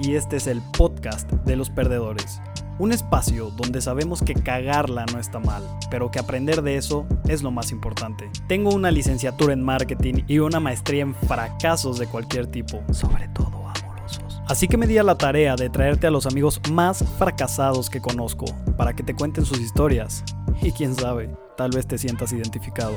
[0.00, 2.40] Y este es el podcast de los perdedores.
[2.80, 7.44] Un espacio donde sabemos que cagarla no está mal, pero que aprender de eso es
[7.44, 8.28] lo más importante.
[8.48, 13.68] Tengo una licenciatura en marketing y una maestría en fracasos de cualquier tipo, sobre todo
[13.68, 14.42] amorosos.
[14.48, 18.00] Así que me di a la tarea de traerte a los amigos más fracasados que
[18.00, 20.24] conozco para que te cuenten sus historias.
[20.60, 22.94] Y quién sabe, tal vez te sientas identificado.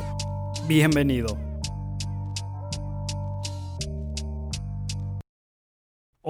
[0.67, 1.48] Bienvenido.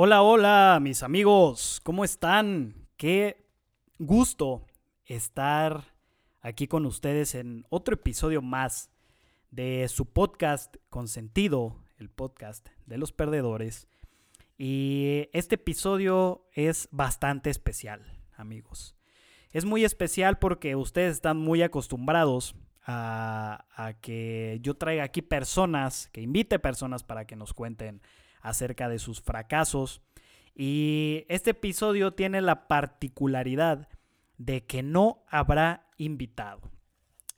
[0.02, 2.88] Hola, hola, mis amigos, ¿cómo están?
[2.96, 3.46] Qué
[3.98, 4.66] gusto
[5.04, 5.94] estar
[6.40, 8.90] aquí con ustedes en otro episodio más
[9.52, 13.90] de su podcast con sentido, el podcast de los perdedores.
[14.58, 18.96] Y este episodio es bastante especial, amigos.
[19.52, 26.08] Es muy especial porque ustedes están muy acostumbrados a, a que yo traiga aquí personas,
[26.14, 28.02] que invite personas para que nos cuenten
[28.42, 30.02] acerca de sus fracasos.
[30.56, 33.88] Y este episodio tiene la particularidad
[34.38, 36.62] de que no habrá invitado.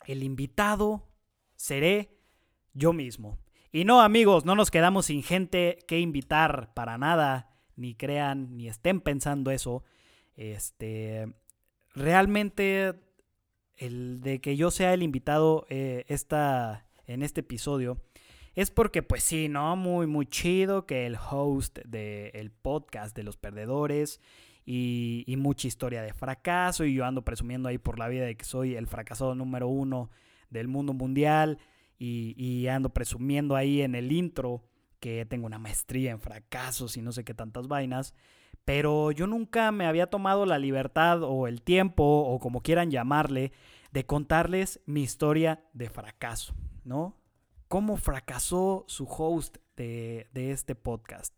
[0.05, 1.07] El invitado
[1.55, 2.17] seré
[2.73, 3.37] yo mismo.
[3.71, 7.49] Y no, amigos, no nos quedamos sin gente que invitar para nada.
[7.75, 9.83] Ni crean, ni estén pensando eso.
[10.35, 11.33] Este.
[11.93, 12.95] Realmente.
[13.77, 16.05] El de que yo sea el invitado eh,
[17.07, 17.99] en este episodio
[18.55, 19.75] es porque, pues sí, ¿no?
[19.75, 24.19] Muy, muy chido que el host del podcast de los perdedores
[24.65, 28.45] y, mucha historia de fracaso y yo ando presumiendo ahí por la vida de que
[28.45, 30.09] soy el fracasado número uno
[30.49, 31.59] del mundo mundial
[31.97, 34.63] y, ando presumiendo ahí en el intro
[34.99, 38.13] que tengo una maestría en fracasos y no sé qué tantas vainas.
[38.65, 43.51] Pero yo nunca me había tomado la libertad o el tiempo o como quieran llamarle
[43.91, 47.20] de contarles mi historia de fracaso, ¿no?
[47.71, 51.33] Cómo fracasó su host de, este podcast.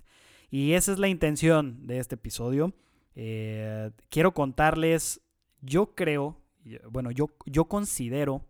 [0.49, 2.73] Y esa es la intención de este episodio.
[3.13, 5.21] Eh, quiero contarles,
[5.61, 6.41] yo creo,
[6.89, 8.47] bueno, yo, yo considero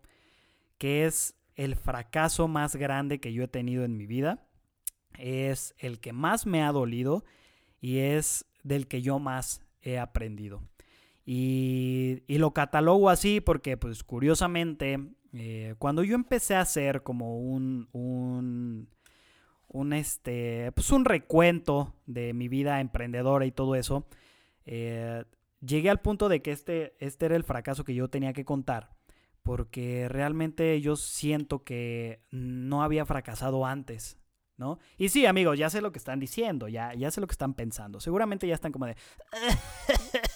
[0.78, 4.48] que es el fracaso más grande que yo he tenido en mi vida.
[5.20, 7.26] Es el que más me ha dolido
[7.82, 10.61] y es del que yo más he aprendido.
[11.26, 15.00] Y, lo catalogo así porque, pues, curiosamente,
[15.34, 18.89] eh, cuando yo empecé a hacer como un, un,
[19.70, 24.06] un, este, pues un recuento de mi vida emprendedora y todo eso,
[24.66, 25.23] eh,
[25.66, 28.90] llegué al punto de que este, este era el fracaso que yo tenía que contar,
[29.44, 34.17] porque realmente yo siento que no había fracasado antes,
[34.58, 34.80] ¿no?
[34.97, 37.53] Y sí, amigos, ya sé lo que están diciendo, ya, ya sé lo que están
[37.53, 37.99] pensando.
[37.99, 38.95] Seguramente ya están como de...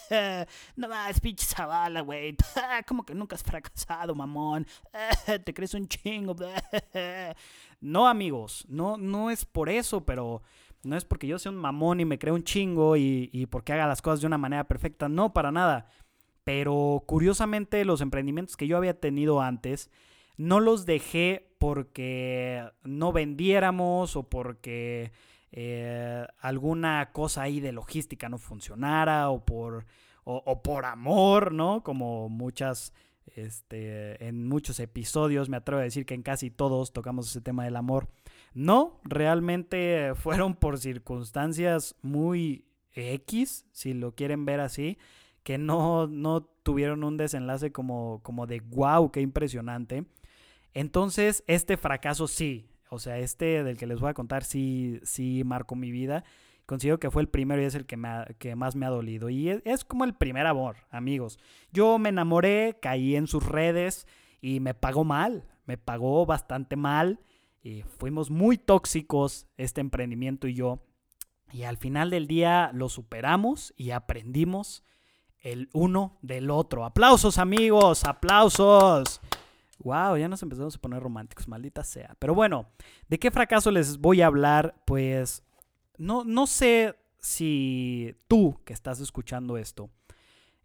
[0.76, 2.36] no más, pinche Zavala, güey.
[2.88, 4.66] Como que nunca has fracasado, mamón.
[5.46, 6.36] Te crees un chingo.
[7.82, 10.42] No, amigos, no, no es por eso, pero
[10.84, 13.74] no es porque yo sea un mamón y me creo un chingo y, y porque
[13.74, 15.10] haga las cosas de una manera perfecta.
[15.10, 15.88] No, para nada.
[16.44, 19.92] Pero curiosamente los emprendimientos que yo había tenido antes
[20.38, 25.12] no los dejé porque no vendiéramos o porque
[25.52, 29.86] eh, alguna cosa ahí de logística no funcionara o por,
[30.24, 31.84] o, por amor, ¿no?
[31.84, 32.94] Como muchas,
[33.36, 37.66] este, en muchos episodios, me atrevo a decir que en casi todos tocamos ese tema
[37.66, 38.08] del amor.
[38.54, 44.98] No, realmente fueron por circunstancias muy X, si lo quieren ver así,
[45.44, 50.06] que no, no tuvieron un desenlace como, como de wow, qué impresionante.
[50.74, 55.44] Entonces, este fracaso sí, o sea, este del que les voy a contar sí, sí
[55.46, 56.24] marcó mi vida.
[56.66, 59.30] Considero que fue el primero y es el que, me que más me ha dolido.
[59.30, 61.40] Y es, como el primer amor, amigos.
[61.72, 64.06] Yo me enamoré, caí en sus redes
[64.42, 65.46] y me pagó mal.
[65.66, 67.20] Me pagó bastante mal.
[67.64, 70.82] Y fuimos muy tóxicos, este emprendimiento y yo.
[71.52, 74.84] Y al final del día lo superamos y aprendimos
[75.40, 76.84] el uno del otro.
[76.84, 79.22] Aplausos amigos, aplausos.
[79.80, 82.16] Wow, ya nos empezamos a poner románticos, maldita sea.
[82.20, 82.70] Pero bueno,
[83.08, 84.76] ¿de qué fracaso les voy a hablar?
[84.86, 85.44] Pues
[85.98, 89.90] no, no sé si tú que estás escuchando esto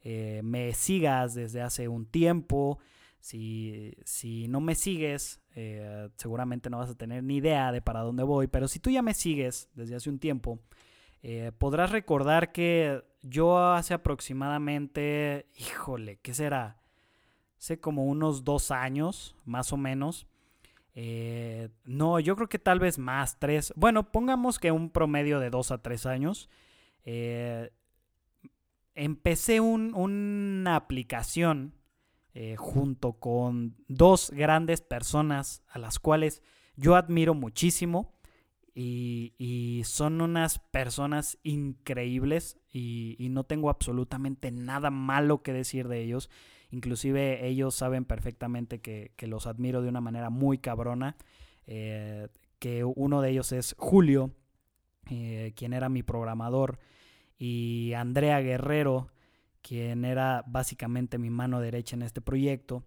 [0.05, 2.79] eh, me sigas desde hace un tiempo.
[3.21, 8.01] Si, si no me sigues, eh, seguramente no vas a tener ni idea de para
[8.01, 8.49] dónde voy.
[8.49, 10.59] Pero si tú ya me sigues desde hace un tiempo,
[11.23, 16.82] eh, podrás recordar que yo hace aproximadamente, híjole, ¿qué será?
[17.63, 20.27] Hace como unos dos años, más o menos.
[20.97, 23.73] Eh, no, yo creo que tal vez más, tres.
[23.77, 26.51] Bueno, pongamos que un promedio de dos a tres años.
[27.05, 27.71] Eh,
[28.97, 31.75] empecé una aplicación
[32.35, 36.43] eh, junto con dos grandes personas a las cuales
[36.75, 38.13] yo admiro muchísimo
[38.75, 46.29] y, son unas personas increíbles y, no tengo absolutamente nada malo que decir de ellos.
[46.73, 51.17] Inclusive ellos saben perfectamente que, los admiro de una manera muy cabrona.
[51.67, 52.29] Eh,
[52.59, 54.33] que uno de ellos es Julio,
[55.11, 56.79] eh, quien era mi programador,
[57.39, 59.09] y Andrea Guerrero,
[59.61, 62.85] quien era básicamente mi mano derecha en este proyecto.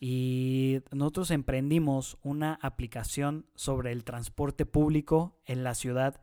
[0.00, 6.22] Y nosotros emprendimos una aplicación sobre el transporte público en la ciudad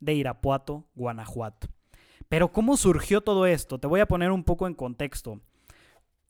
[0.00, 1.68] de Irapuato, Guanajuato.
[2.28, 3.78] Pero ¿cómo surgió todo esto?
[3.78, 5.40] Te voy a poner un poco en contexto.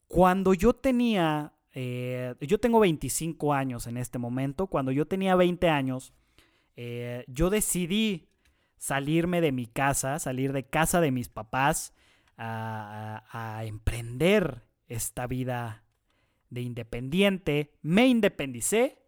[0.08, 5.68] Cuando yo tenía, eh, yo tengo 25 años en este momento, cuando yo tenía 20
[5.68, 6.12] años,
[6.76, 8.28] eh, yo decidí
[8.76, 11.92] salirme de mi casa, salir de casa de mis papás,
[12.38, 15.86] a emprender esta vida
[16.50, 18.98] de independiente, me independicé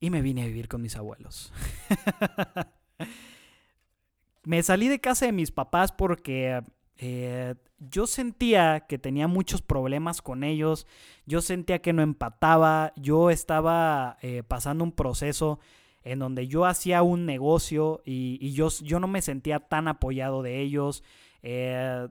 [0.00, 1.52] y me vine a vivir con mis abuelos.
[4.44, 6.62] me salí de casa de mis papás porque
[6.98, 10.86] eh, yo sentía que tenía muchos problemas con ellos,
[11.26, 15.58] yo sentía que no empataba, yo estaba eh, pasando un proceso
[16.02, 20.60] en donde yo hacía un negocio y, yo, yo, no me sentía tan apoyado de
[20.60, 21.02] ellos.
[21.42, 22.08] Eh,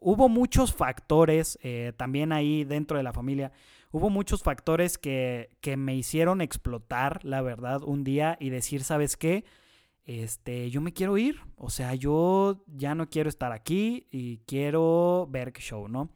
[0.00, 3.52] hubo muchos factores eh, también ahí dentro de la familia.
[3.92, 9.44] Hubo muchos factores que, me hicieron explotar, la verdad, un día y decir, ¿sabes qué?
[10.06, 11.40] Este, yo me quiero ir.
[11.56, 16.10] O sea, yo ya no quiero estar aquí y quiero ver show, ¿no?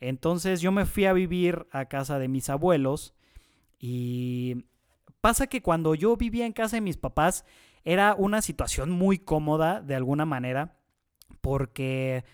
[0.00, 3.14] Entonces yo me fui a vivir a casa de mis abuelos
[3.78, 4.64] y
[5.20, 7.44] pasa que cuando yo vivía en casa de mis papás
[7.84, 10.76] era una situación muy cómoda de alguna manera
[11.40, 12.24] porque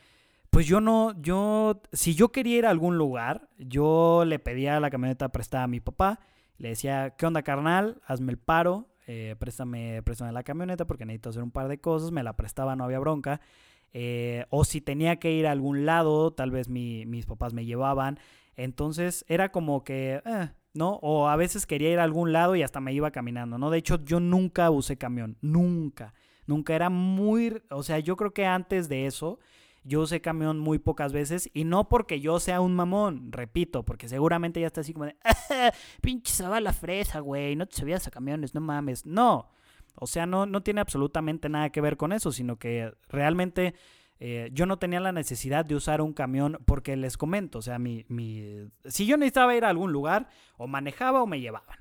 [0.51, 4.91] pues yo no, yo, si yo quería ir a algún lugar, yo le pedía la
[4.91, 6.19] camioneta prestada a mi papá,
[6.59, 8.01] le decía, ¿qué onda carnal?
[8.05, 12.13] Hazme el paro, eh, préstame, préstame la camioneta porque necesito hacer un par de cosas,
[12.13, 13.41] me la prestaba, no había bronca.
[13.93, 18.21] Eh, o si tenía que ir a algún lado, tal vez mis papás me llevaban.
[18.55, 21.01] Entonces era como que, eh, ¿no?
[21.03, 23.71] O a veces quería ir a algún lado y hasta me iba caminando, ¿no?
[23.71, 26.15] De hecho, yo nunca usé camión, nunca.
[26.47, 29.41] Nunca era muy, o sea, yo creo que antes de eso,
[29.85, 34.09] yo usé camión muy pocas veces y no porque yo sea un mamón, repito, porque
[34.09, 35.17] seguramente ya está así como de,
[36.03, 39.07] pinche la fresa, güey, no te subías a camiones, no mames.
[39.07, 39.49] No,
[39.95, 43.75] o sea, no, no tiene absolutamente nada que ver con eso, sino que realmente
[44.19, 47.79] eh, yo no tenía la necesidad de usar un camión porque les comento, o sea,
[47.79, 51.79] mi, mi, si yo necesitaba ir a algún lugar, o manejaba o me llevaban,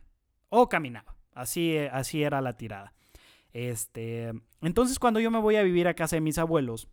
[0.50, 1.16] o caminaba.
[1.34, 2.94] Así, así era la tirada.
[3.52, 4.32] Este,
[4.62, 6.88] entonces cuando yo me voy a vivir a casa de mis abuelos,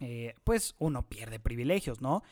[0.00, 2.22] eh, pues uno pierde privilegios, ¿no?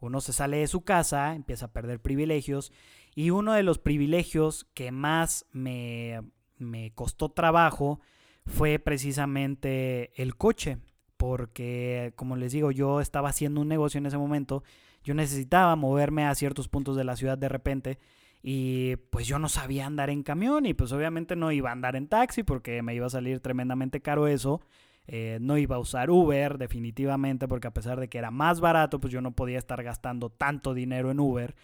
[0.00, 2.72] Uno se sale de su casa, empieza a perder privilegios
[3.14, 6.20] y uno de los privilegios que más me,
[6.58, 8.00] me costó trabajo
[8.46, 10.78] fue precisamente el coche,
[11.16, 14.62] porque como les digo, yo estaba haciendo un negocio en ese momento,
[15.02, 17.98] yo necesitaba moverme a ciertos puntos de la ciudad de repente
[18.42, 21.96] y pues yo no sabía andar en camión y pues obviamente no iba a andar
[21.96, 24.60] en taxi porque me iba a salir tremendamente caro eso.
[25.06, 29.00] Eh, no iba a usar Uber definitivamente porque a pesar de que era más barato,
[29.00, 31.54] pues yo no podía estar gastando tanto dinero en Uber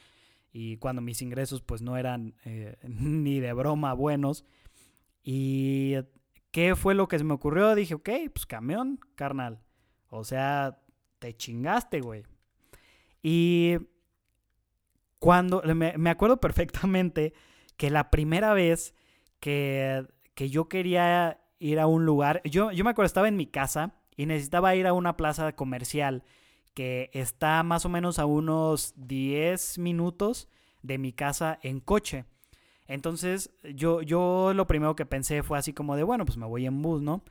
[0.52, 4.44] y cuando mis ingresos pues no eran eh, ni de broma buenos.
[5.22, 5.96] ¿Y
[6.50, 7.74] qué fue lo que se me ocurrió?
[7.74, 9.60] Dije, ok, pues camión, carnal.
[10.08, 10.78] O sea,
[11.18, 12.24] te chingaste, güey.
[13.22, 13.76] Y
[15.18, 17.32] cuando, me, me acuerdo perfectamente
[17.76, 18.94] que la primera vez
[19.38, 22.42] que, que yo quería ir a un lugar.
[22.44, 26.24] Yo, yo me acuerdo, estaba en mi casa y necesitaba ir a una plaza comercial
[26.74, 30.48] que está más o menos a unos 10 minutos
[30.82, 32.24] de mi casa en coche.
[32.88, 36.66] Entonces yo, yo lo primero que pensé fue así como de, bueno, pues me voy
[36.66, 37.22] en bus, ¿no?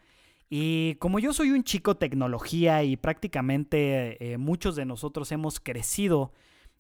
[0.50, 6.32] Y como yo soy un chico tecnología y prácticamente eh, muchos de nosotros hemos crecido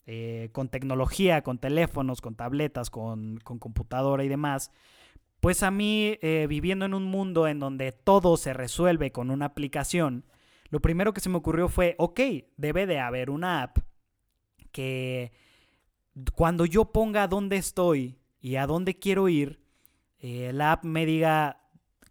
[0.07, 4.71] eh, con tecnología, con teléfonos, con tabletas, con, con computadora y demás,
[5.39, 9.45] pues a mí, eh, viviendo en un mundo en donde todo se resuelve con una
[9.45, 10.25] aplicación,
[10.69, 12.19] lo primero que se me ocurrió fue, ok,
[12.57, 13.79] debe de haber una app
[14.71, 15.31] que
[16.35, 19.61] cuando yo ponga dónde estoy y a dónde quiero ir,
[20.19, 21.61] eh, la app me diga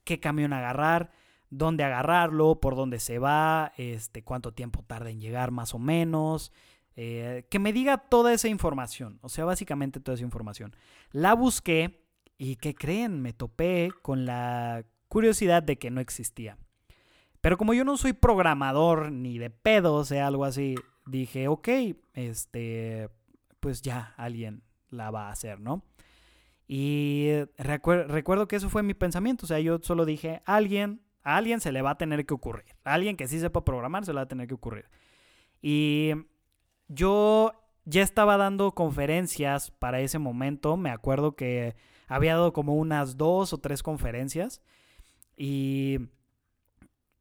[0.05, 1.13] qué camión agarrar,
[1.51, 6.53] dónde agarrarlo, por dónde se va, este, cuánto tiempo tarda en llegar más o menos,
[6.97, 10.75] eh, que me diga toda esa información, o sea, básicamente toda esa información.
[11.13, 12.08] La busqué
[12.39, 13.21] ¿Y qué creen?
[13.21, 16.57] Me topé con la curiosidad de que no existía.
[17.41, 20.77] Pero como yo no soy programador ni de pedo, sea, algo así,
[21.07, 21.69] dije, ok,
[22.15, 23.09] este,
[23.61, 25.83] pues ya alguien la va a hacer, ¿no?
[26.67, 29.47] Y recuerdo que eso fue mi pensamiento.
[29.47, 32.77] O sea, yo solo dije, alguien, a alguien se le va a tener que ocurrir.
[32.85, 34.85] Alguien que sí sepa programar se le va a tener que ocurrir.
[35.63, 36.13] Y
[36.89, 37.53] yo
[37.85, 40.77] ya estaba dando conferencias para ese momento.
[40.77, 41.75] Me acuerdo que
[42.09, 44.63] había dado como unas dos o tres conferencias.
[45.37, 45.99] Y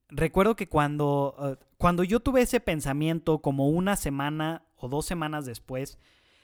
[0.10, 5.46] recuerdo que cuando, eh, cuando yo tuve ese pensamiento, como una semana o dos semanas
[5.46, 6.00] después,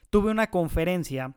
[0.10, 1.34] tuve una conferencia.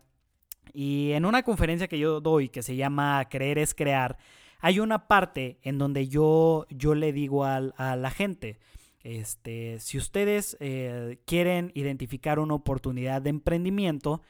[0.75, 4.19] Y en una conferencia que yo doy, que se llama Creer es Crear,
[4.61, 7.61] hay una parte en donde yo, yo le digo a
[7.97, 8.59] la gente,
[9.07, 14.21] este, si ustedes eh, quieren identificar una oportunidad de emprendimiento,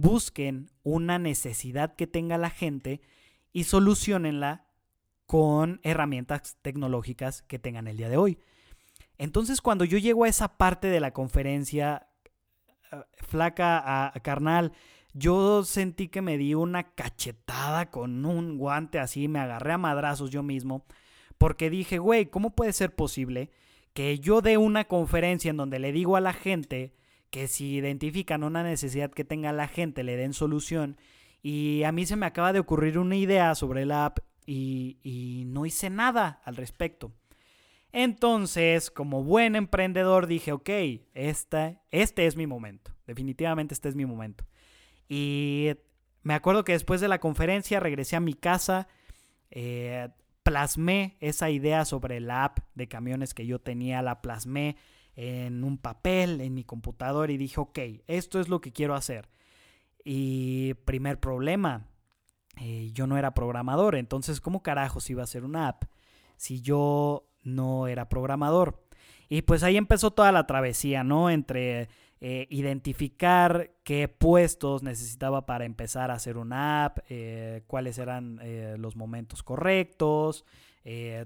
[0.00, 3.00] busquen una necesidad que tenga la gente
[3.52, 4.66] y solucionenla
[5.26, 8.38] con herramientas tecnológicas que tengan el día de hoy.
[9.18, 12.08] Entonces, cuando yo llego a esa parte de la conferencia,
[12.92, 14.72] eh, flaca a, carnal,
[15.12, 20.30] yo sentí que me di una cachetada con un guante así, me agarré a madrazos
[20.30, 20.86] yo mismo,
[21.36, 23.50] porque dije, güey, ¿cómo puede ser posible
[23.94, 26.97] que yo dé una conferencia en donde le digo a la gente
[27.30, 30.96] que si identifican una necesidad que tenga la gente, le den solución.
[31.42, 35.66] Y a mí se me acaba de ocurrir una idea sobre la app y, no
[35.66, 37.12] hice nada al respecto.
[37.92, 40.70] Entonces, como buen emprendedor, dije, ok,
[41.14, 42.92] esta, este es mi momento.
[43.06, 44.44] Definitivamente este es mi momento.
[45.08, 45.70] Y
[46.22, 48.88] me acuerdo que después de la conferencia regresé a mi casa,
[49.50, 50.08] eh,
[50.42, 54.76] plasmé esa idea sobre la app de camiones que yo tenía, la plasmé
[55.20, 59.28] en un papel, en mi computador y dije, ok, esto es lo que quiero hacer.
[60.04, 61.88] Y primer problema,
[62.60, 65.86] eh, yo no era programador, entonces ¿cómo carajos iba a ser una app
[66.36, 68.86] si yo no era programador?
[69.28, 71.30] Y pues ahí empezó toda la travesía, ¿no?
[71.30, 71.88] Entre
[72.20, 78.40] eh, identificar qué puestos necesitaba para empezar a hacer una app, eh, cuáles eran
[78.80, 80.44] los momentos correctos,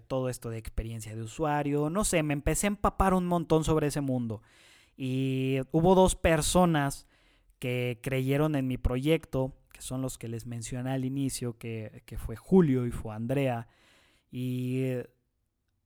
[0.08, 3.88] todo esto de experiencia de usuario, no sé, me empecé a empapar un montón sobre
[3.88, 4.42] ese mundo.
[4.96, 7.06] Y hubo dos personas
[7.58, 12.18] que creyeron en mi proyecto, que son los que les mencioné al inicio, que, que
[12.18, 13.68] fue Julio y fue Andrea.
[14.30, 14.82] Y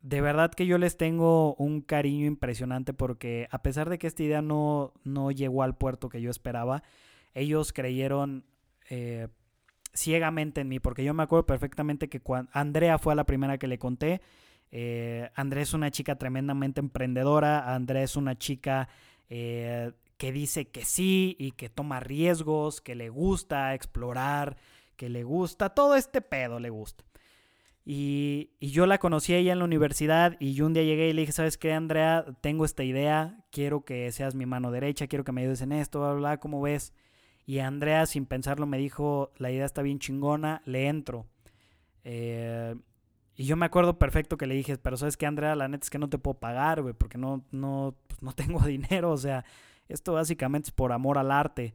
[0.06, 4.22] de verdad que yo les tengo un cariño impresionante porque a pesar de que esta
[4.22, 6.82] idea no, no llegó al puerto que yo esperaba,
[7.34, 8.44] ellos creyeron
[8.88, 9.28] eh,
[9.96, 13.66] ciegamente en mí, porque yo me acuerdo perfectamente que cuando Andrea fue la primera que
[13.66, 14.20] le conté.
[14.70, 18.88] Eh, Andrea es una chica tremendamente emprendedora, Andrea es una chica
[19.28, 24.56] eh, que dice que sí y que toma riesgos, que le gusta explorar,
[24.96, 27.04] que le gusta, todo este pedo le gusta.
[27.84, 31.12] Y, yo la conocí a ella en la universidad y yo un día llegué y
[31.12, 32.24] le dije, ¿sabes qué, Andrea?
[32.40, 36.00] Tengo esta idea, quiero que seas mi mano derecha, quiero que me ayudes en esto,
[36.00, 36.92] bla, bla, ¿cómo ves?
[37.46, 41.26] Y Andrea, sin pensarlo, me dijo, la idea está bien chingona, le entro.
[42.04, 42.74] Eh,
[43.36, 45.54] y yo me acuerdo perfecto que le dije, pero ¿sabes qué, Andrea?
[45.54, 48.60] La neta es que no te puedo pagar, güey, porque no, no, pues, no tengo
[48.60, 49.44] dinero, o sea,
[49.88, 51.74] esto básicamente es por amor al arte.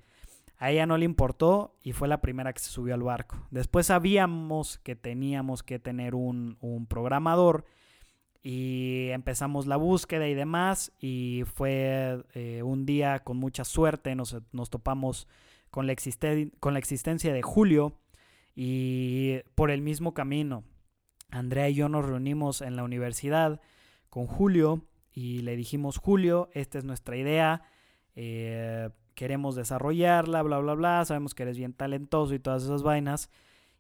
[0.58, 3.36] A ella no le importó y fue la primera que se subió al barco.
[3.50, 7.66] Después sabíamos que teníamos que tener un, programador
[8.44, 14.36] y empezamos la búsqueda y demás y fue eh, un día con mucha suerte, nos,
[14.70, 15.28] topamos
[15.72, 15.96] con la,
[16.60, 17.98] con la existencia de Julio
[18.56, 20.64] y por el mismo camino.
[21.32, 23.62] Andrea y yo nos reunimos en la universidad
[24.10, 27.64] con Julio y le dijimos, Julio, esta es nuestra idea.
[28.16, 33.30] Eh, queremos desarrollarla, bla, bla, bla, sabemos que eres bien talentoso y todas esas vainas,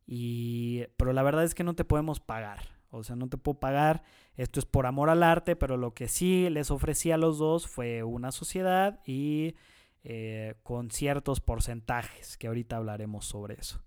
[0.05, 3.59] y, pero la verdad es que no te podemos pagar, o sea, no te puedo
[3.59, 4.03] pagar,
[4.35, 7.67] esto es por amor al arte, pero lo que sí les ofrecí a los dos
[7.67, 9.55] fue una sociedad y
[10.03, 13.83] eh, con ciertos porcentajes, que ahorita hablaremos sobre eso.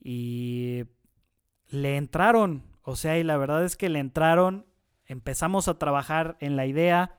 [0.00, 0.84] Y
[1.68, 4.66] le entraron, o sea, y la verdad es que le entraron,
[5.06, 7.18] empezamos a trabajar en la idea,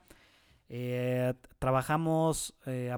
[0.68, 2.94] eh, trabajamos, eh,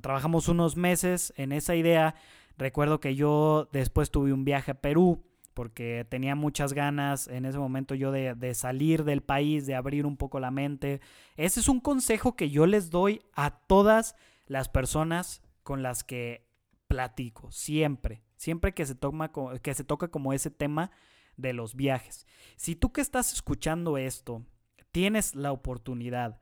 [0.00, 2.14] trabajamos unos meses en esa idea.
[2.56, 7.58] Recuerdo que yo después tuve un viaje a Perú porque tenía muchas ganas en ese
[7.58, 11.02] momento yo de, de, salir del país, de abrir un poco la mente.
[11.36, 14.16] Ese es un consejo que yo les doy a todas
[14.52, 16.46] las personas con las que
[16.86, 19.32] platico, siempre, siempre que se, toma,
[19.62, 20.90] que se toca como ese tema
[21.38, 22.26] de los viajes.
[22.56, 24.44] Si tú que estás escuchando esto,
[24.90, 26.38] tienes la oportunidad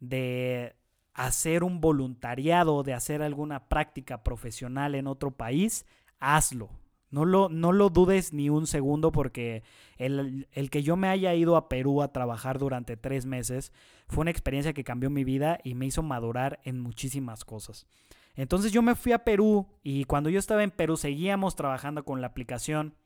[0.00, 0.74] de
[1.12, 5.86] hacer un voluntariado, de hacer alguna práctica profesional en otro país,
[6.18, 6.70] hazlo.
[7.14, 9.62] No lo, no lo dudes ni un segundo porque
[9.98, 13.72] el, el, que yo me haya ido a Perú a trabajar durante tres meses
[14.08, 17.86] fue una experiencia que cambió mi vida y me hizo madurar en muchísimas cosas.
[18.34, 22.20] Entonces yo me fui a Perú y cuando yo estaba en Perú seguíamos trabajando con
[22.20, 22.96] la aplicación.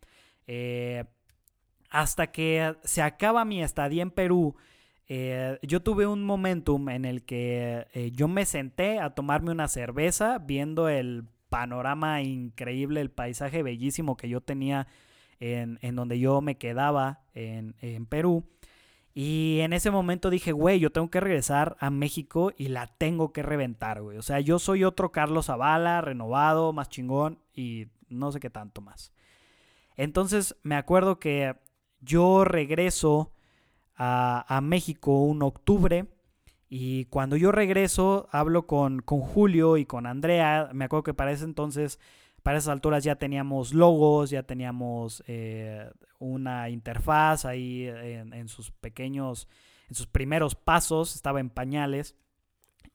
[0.46, 1.04] Eh,
[1.90, 4.56] hasta que se acaba mi estadía en Perú,
[5.06, 9.68] eh, yo tuve un momentum en el que eh, yo me senté a tomarme una
[9.68, 14.86] cerveza viendo el panorama increíble, el paisaje bellísimo que yo tenía
[15.40, 18.44] en, donde yo me quedaba en, en Perú.
[19.14, 23.32] Y en ese momento dije, güey, yo tengo que regresar a México y la tengo
[23.32, 24.16] que reventar, güey.
[24.16, 28.80] O sea, yo soy otro Carlos Zavala, renovado, más chingón y no sé qué tanto
[28.80, 29.12] más.
[29.96, 31.56] Entonces me acuerdo que
[32.00, 33.32] yo regreso
[33.96, 36.06] a, México un octubre
[36.68, 40.70] y cuando yo regreso hablo con, con, Julio y con Andrea.
[40.72, 41.98] Me acuerdo que para ese entonces,
[42.42, 49.48] para esas alturas ya teníamos logos, ya teníamos eh, una interfaz ahí en, sus pequeños,
[49.88, 52.14] en sus primeros pasos, estaba en pañales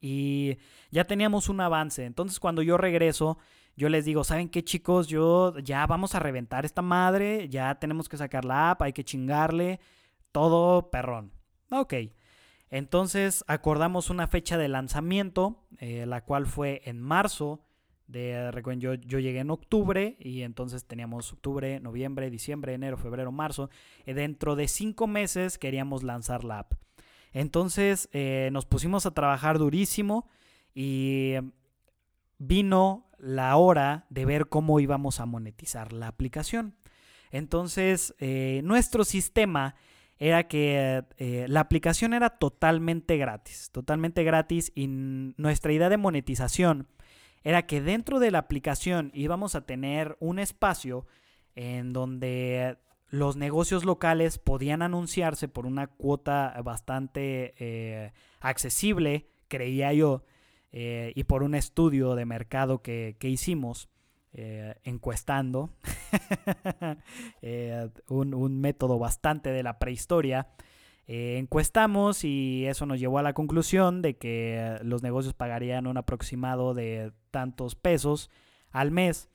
[0.00, 0.56] y
[0.92, 2.04] ya teníamos un avance.
[2.04, 3.38] Entonces cuando yo regreso,
[3.76, 5.08] yo les digo, ¿saben qué chicos?
[5.08, 9.02] Yo ya vamos a reventar esta madre, ya tenemos que sacar la app, hay que
[9.02, 9.80] chingarle,
[10.30, 11.32] todo perrón.
[11.72, 11.94] Ok.
[12.74, 17.60] Entonces acordamos una fecha de lanzamiento, eh, la cual fue en marzo.
[18.08, 23.70] De, recuerden, yo, llegué en octubre y entonces teníamos octubre, noviembre, diciembre, enero, febrero, marzo.
[24.06, 26.72] Eh, dentro de cinco meses queríamos lanzar la app.
[27.32, 30.28] Entonces eh, nos pusimos a trabajar durísimo
[30.74, 31.34] y
[32.38, 36.74] vino la hora de ver cómo íbamos a monetizar la aplicación.
[37.30, 38.14] Entonces,
[38.62, 39.76] nuestro sistema
[40.18, 46.88] era que eh, la aplicación era totalmente gratis, totalmente gratis y nuestra idea de monetización
[47.42, 51.06] era que dentro de la aplicación íbamos a tener un espacio
[51.54, 52.78] en donde
[53.10, 60.24] los negocios locales podían anunciarse por una cuota bastante eh, accesible, creía yo,
[60.72, 63.88] eh, y por un estudio de mercado que, hicimos,
[64.36, 65.70] eh, encuestando,
[67.40, 70.48] eh, un, método bastante de la prehistoria,
[71.06, 76.74] encuestamos y eso nos llevó a la conclusión de que los negocios pagarían un aproximado
[76.74, 78.28] de tantos pesos
[78.70, 79.28] al mes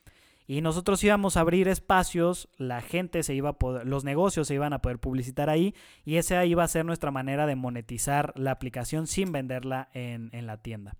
[0.47, 4.55] y nosotros íbamos a abrir espacios, la gente se iba a poder, los negocios se
[4.55, 8.51] iban a poder publicitar ahí y esa iba a ser nuestra manera de monetizar la
[8.51, 10.97] aplicación sin venderla en la tienda.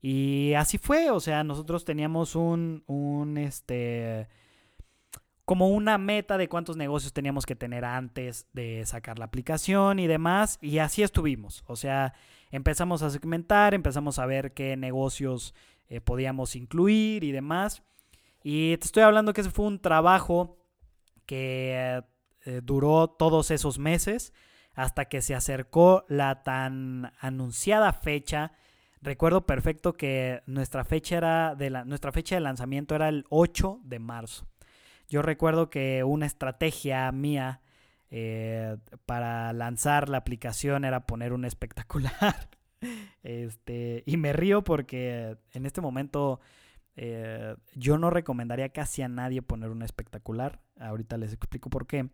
[0.00, 4.28] Y así fue, o sea, nosotros teníamos un, un, este,
[5.44, 10.06] como una meta de cuántos negocios teníamos que tener antes de sacar la aplicación y
[10.06, 11.64] demás, y así estuvimos.
[11.66, 12.14] O sea,
[12.50, 15.54] empezamos a segmentar, empezamos a ver qué negocios
[15.88, 17.82] eh, podíamos incluir y demás.
[18.42, 20.58] Y te estoy hablando que ese fue un trabajo
[21.26, 22.02] que
[22.44, 24.32] eh, duró todos esos meses
[24.74, 28.52] hasta que se acercó la tan anunciada fecha
[29.02, 33.80] Recuerdo perfecto que nuestra fecha, era de la, nuestra fecha de lanzamiento era el 8
[33.84, 34.46] de marzo.
[35.08, 37.60] Yo recuerdo que una estrategia mía
[38.10, 42.48] eh, para lanzar la aplicación era poner un espectacular.
[43.22, 46.40] este, y me río porque en este momento
[46.96, 50.60] eh, yo no recomendaría casi a nadie poner un espectacular.
[50.80, 52.08] Ahorita les explico por qué.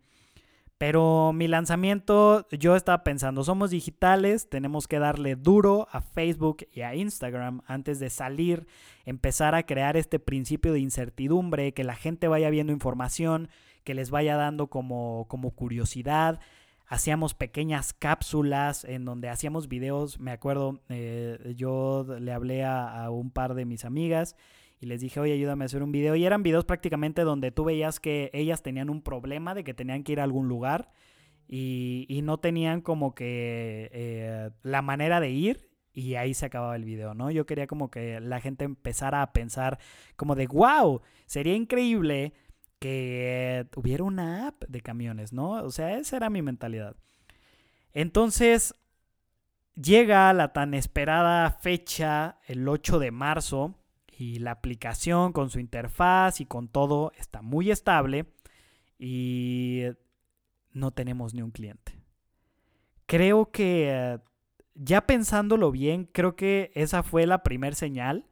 [0.82, 6.80] Pero mi lanzamiento, yo estaba pensando, somos digitales, tenemos que darle duro a Facebook y
[6.80, 8.66] a Instagram antes de salir,
[9.04, 13.48] empezar a crear este principio de incertidumbre, que la gente vaya viendo información,
[13.84, 16.40] que les vaya dando como, como curiosidad.
[16.88, 23.10] Hacíamos pequeñas cápsulas en donde hacíamos videos, me acuerdo, eh, yo le hablé a, a
[23.10, 24.34] un par de mis amigas
[24.82, 26.16] y les dije, oye, ayúdame a hacer un video.
[26.16, 30.02] Y eran videos prácticamente donde tú veías que ellas tenían un problema de que tenían
[30.02, 30.90] que ir a algún lugar
[31.46, 36.84] y, no tenían como que eh, la manera de ir y ahí se acababa el
[36.84, 37.30] video, ¿no?
[37.30, 39.78] Yo quería como que la gente empezara a pensar
[40.16, 42.32] como de, wow, sería increíble
[42.80, 45.62] que hubiera una app de camiones, ¿no?
[45.62, 46.96] O sea, esa era mi mentalidad.
[47.92, 48.74] Entonces,
[49.80, 53.78] llega la tan esperada fecha, el 8 de marzo,
[54.22, 58.26] y la aplicación con su interfaz y con todo está muy estable
[58.96, 59.82] y
[60.70, 61.98] no tenemos ni un cliente.
[63.06, 64.20] Creo que
[64.74, 68.28] ya pensándolo bien, creo que esa fue la primera señal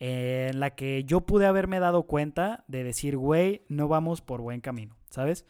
[0.00, 4.60] en la que yo pude haberme dado cuenta de decir, güey, no vamos por buen
[4.60, 5.46] camino, ¿sabes?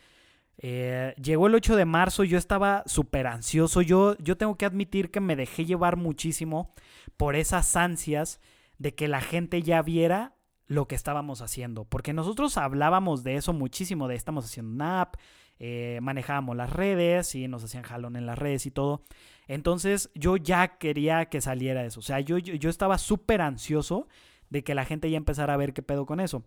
[0.58, 5.10] Eh, llegó el 8 de marzo, yo estaba súper ansioso, yo, yo tengo que admitir
[5.10, 6.74] que me dejé llevar muchísimo
[7.16, 8.38] por esas ansias
[8.82, 10.34] de que la gente ya viera
[10.66, 11.84] lo que estábamos haciendo.
[11.84, 15.14] Porque nosotros hablábamos de eso muchísimo, de estamos haciendo una app,
[15.60, 19.04] eh, manejábamos las redes y nos hacían jalón en las redes y todo.
[19.46, 22.00] Entonces yo ya quería que saliera eso.
[22.00, 24.08] O sea, yo, yo, estaba súper ansioso
[24.50, 26.44] de que la gente ya empezara a ver qué pedo con eso.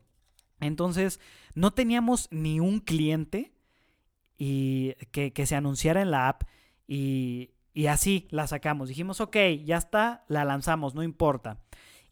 [0.60, 1.22] Entonces,
[1.54, 3.54] no teníamos ni un cliente
[4.38, 6.44] y que, se anunciara en la app
[6.86, 8.90] y, y así la sacamos.
[8.90, 11.60] Dijimos, ok, ya está, la lanzamos, no importa.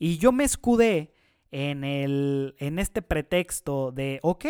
[0.04, 1.14] Y yo me escudé
[1.50, 4.46] en, el, en este pretexto de, ok,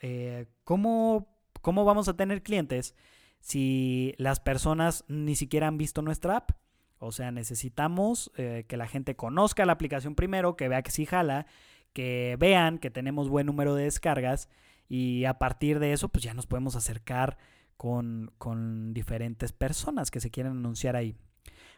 [0.00, 1.28] eh, ¿cómo,
[1.62, 2.96] ¿cómo vamos a tener clientes
[3.38, 6.50] si las personas ni siquiera han visto nuestra app?
[6.98, 11.06] O sea, necesitamos eh, que la gente conozca la aplicación primero, que vea que sí
[11.06, 11.46] jala,
[11.92, 14.48] que vean que tenemos buen número de descargas
[14.88, 17.38] y a partir de eso pues ya nos podemos acercar
[17.76, 21.16] con, con diferentes personas que se quieren anunciar ahí.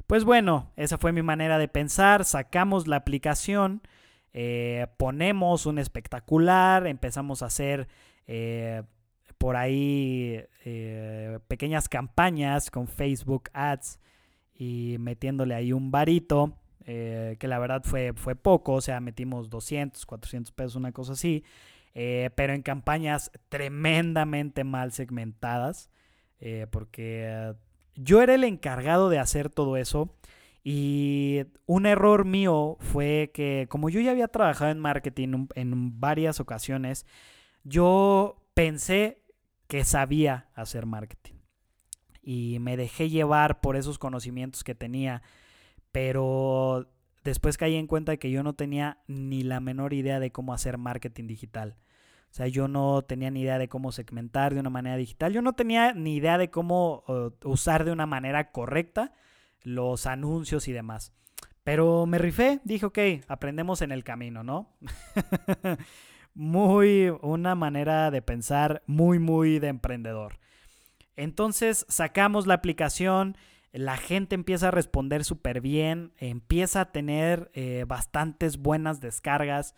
[0.09, 3.83] Pues bueno, esa fue mi manera de pensar, sacamos la aplicación,
[4.33, 7.88] eh, ponemos un espectacular, empezamos a hacer
[8.27, 8.85] eh,
[9.37, 14.01] por ahí eh, pequeñas campañas con Facebook Ads
[14.55, 20.07] y metiéndole ahí un varito, que la verdad fue, fue poco, o sea, metimos 200,
[20.07, 21.44] 400 pesos, una cosa así,
[21.92, 25.90] pero en campañas tremendamente mal segmentadas,
[26.71, 27.55] porque
[27.98, 30.14] yo era el encargado de hacer todo eso.
[30.64, 36.40] Y un error mío fue que como yo ya había trabajado en marketing en varias
[36.40, 37.06] ocasiones,
[37.64, 39.22] yo pensé
[39.66, 41.34] que sabía hacer marketing.
[42.22, 45.22] Y me dejé llevar por esos conocimientos que tenía.
[45.92, 46.90] Pero
[47.24, 50.52] después caí en cuenta de que yo no tenía ni la menor idea de cómo
[50.52, 51.76] hacer marketing digital.
[52.31, 55.33] O sea, yo no tenía ni idea de cómo segmentar de una manera digital.
[55.33, 57.05] Yo no tenía ni idea de cómo
[57.45, 59.12] usar de una manera correcta
[59.62, 61.12] los anuncios y demás.
[61.64, 64.75] Pero me rifé, dije, ok, aprendemos en el camino, ¿no?
[66.35, 70.38] muy, una manera de pensar muy, muy de emprendedor.
[71.17, 73.37] Entonces sacamos la aplicación,
[73.73, 79.75] la gente empieza a responder súper bien, empieza a tener eh, bastantes buenas descargas.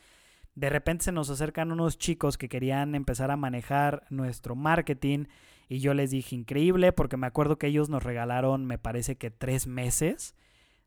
[0.54, 5.26] De repente se nos acercan unos chicos que querían empezar a manejar nuestro marketing
[5.68, 9.30] y yo les dije increíble porque me acuerdo que ellos nos regalaron, me parece que
[9.30, 10.34] tres meses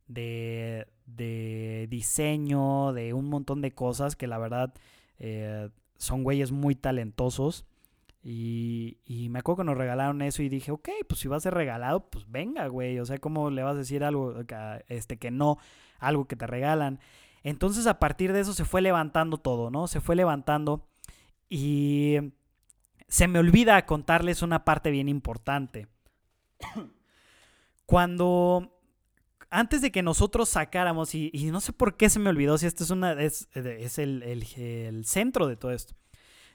[0.08, 4.74] de, de diseño, de un montón de cosas que la verdad
[5.20, 7.66] eh, son güeyes muy talentosos.
[8.26, 11.42] Y, y, me acuerdo que nos regalaron eso y dije, ok, pues si va a
[11.42, 12.98] ser regalado, pues venga, güey.
[13.00, 14.36] O sea, ¿cómo le vas a decir algo
[14.88, 15.58] este, que no,
[16.00, 17.00] algo que te regalan?
[17.44, 19.88] Entonces a partir de eso se fue levantando todo, ¿no?
[19.88, 20.88] Se fue levantando
[21.50, 22.18] y
[23.08, 25.88] se me olvida contarles una parte bien importante.
[27.86, 28.74] Cuando
[29.54, 32.84] antes de que nosotros sacáramos, y, no sé por qué se me olvidó, si esto
[32.84, 35.94] es, una, es, es el, el, centro de todo esto.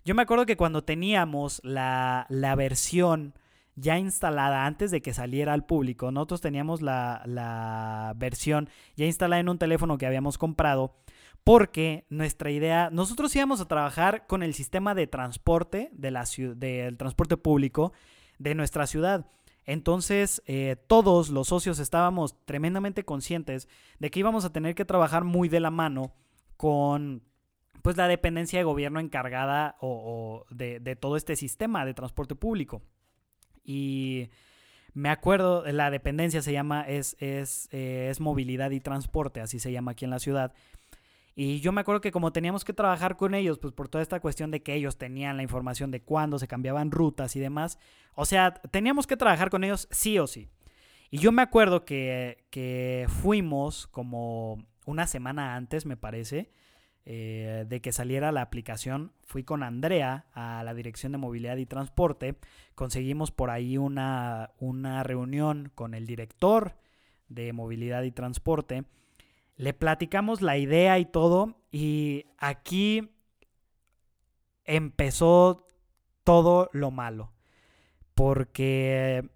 [0.04, 3.34] Yo me acuerdo que cuando teníamos la, la versión
[3.80, 6.10] ya instalada antes de que saliera al público.
[6.10, 10.94] Nosotros teníamos la, versión ya instalada en un teléfono que habíamos comprado
[11.44, 16.24] porque nuestra idea, nosotros íbamos a trabajar con el sistema de transporte de la,
[16.56, 17.92] del transporte público
[18.38, 19.26] de nuestra ciudad.
[19.64, 25.24] Entonces, eh, todos los socios estábamos tremendamente conscientes de que íbamos a tener que trabajar
[25.24, 26.12] muy de la mano
[26.56, 27.22] con
[27.82, 32.82] pues la dependencia de gobierno encargada o, de, de todo este sistema de transporte público.
[33.68, 34.30] Y
[34.94, 39.70] me acuerdo, la dependencia se llama, es, es, eh, es movilidad y transporte, así se
[39.70, 40.54] llama aquí en la ciudad.
[41.36, 44.20] Y yo me acuerdo que como teníamos que trabajar con ellos, pues por toda esta
[44.20, 47.78] cuestión de que ellos tenían la información de cuándo se cambiaban rutas y demás,
[48.14, 50.48] o sea, teníamos que trabajar con ellos sí o sí.
[51.10, 56.50] Y yo me acuerdo que, que fuimos como una semana antes, me parece,
[57.10, 61.64] eh, de que saliera la aplicación, fui con Andrea a la Dirección de Movilidad y
[61.64, 62.36] Transporte,
[62.74, 66.76] conseguimos por ahí una, una reunión con el director
[67.30, 68.84] de Movilidad y Transporte,
[69.56, 73.08] le platicamos la idea y todo, y aquí
[74.66, 75.66] empezó
[76.24, 77.32] todo lo malo,
[78.14, 79.26] porque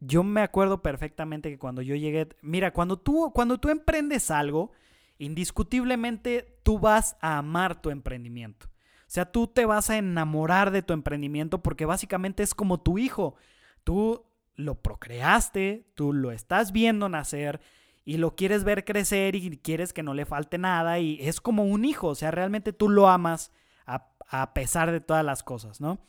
[0.00, 4.72] yo me acuerdo perfectamente que cuando yo llegué, mira, cuando tú, cuando tú emprendes algo,
[5.22, 8.66] indiscutiblemente tú vas a amar tu emprendimiento.
[8.66, 12.98] O sea, tú te vas a enamorar de tu emprendimiento porque básicamente es como tu
[12.98, 13.36] hijo.
[13.84, 14.24] Tú
[14.56, 17.60] lo procreaste, tú lo estás viendo nacer
[18.04, 21.64] y lo quieres ver crecer y quieres que no le falte nada y es como
[21.64, 22.08] un hijo.
[22.08, 23.52] O sea, realmente tú lo amas
[23.86, 26.00] a, pesar de todas las cosas, ¿no?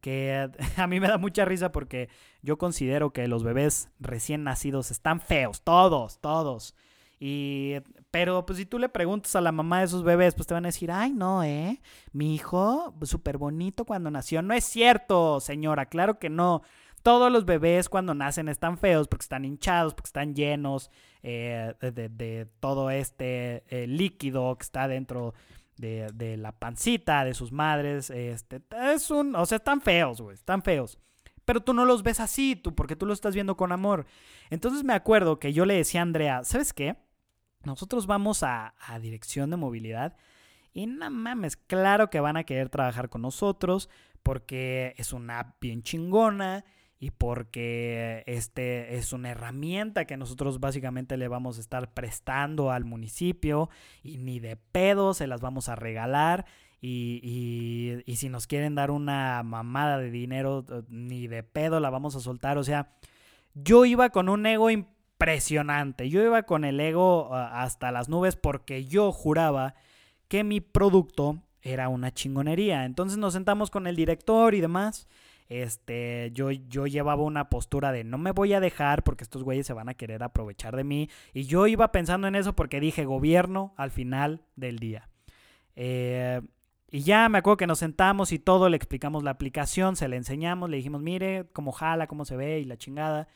[0.00, 2.08] Que a mí me da mucha risa porque
[2.42, 6.74] yo considero que los bebés recién nacidos están feos, todos, todos.
[7.20, 7.74] Y,
[8.10, 10.64] pero pues si tú le preguntas a la mamá de esos bebés, pues te van
[10.64, 11.80] a decir, ay, no, ¿eh?
[12.12, 14.40] Mi hijo, súper bonito cuando nació.
[14.40, 16.62] No es cierto, señora, claro que no.
[17.02, 20.90] Todos los bebés cuando nacen están feos porque están hinchados, porque están llenos
[21.22, 25.34] eh, de, todo este eh, líquido que está dentro
[25.76, 28.10] de, la pancita de sus madres.
[28.10, 30.98] Este, es un, o sea, están feos, güey, están feos.
[31.44, 34.06] Pero tú no los ves así, tú, porque tú los estás viendo con amor.
[34.50, 36.96] Entonces me acuerdo que yo le decía a Andrea, ¿sabes qué?
[37.64, 40.16] Nosotros vamos a, a dirección de movilidad
[40.72, 43.88] y no mames, claro que van a querer trabajar con nosotros
[44.22, 46.64] porque es una app bien chingona
[47.00, 52.84] y porque este es una herramienta que nosotros básicamente le vamos a estar prestando al
[52.84, 53.70] municipio
[54.02, 56.44] y ni de pedo se las vamos a regalar
[56.80, 61.90] y, y, y, si nos quieren dar una mamada de dinero ni de pedo la
[61.90, 62.56] vamos a soltar.
[62.56, 62.92] O sea
[63.54, 64.97] yo iba con un ego impresionante
[66.08, 69.74] yo iba con el ego ah, hasta las nubes porque yo juraba
[70.28, 72.84] que mi producto era una chingonería.
[72.84, 75.08] Entonces nos sentamos con el director y demás.
[75.48, 79.66] Este, yo, yo llevaba una postura de no me voy a dejar porque estos güeyes
[79.66, 81.08] se van a querer aprovechar de mí.
[81.32, 85.08] Y yo iba pensando en eso porque dije gobierno al final del día.
[85.74, 86.40] Eh,
[86.90, 90.16] y ya me acuerdo que nos sentamos y todo, le explicamos la aplicación, se le
[90.16, 93.28] enseñamos, le dijimos, mire cómo jala, cómo se ve y la chingada.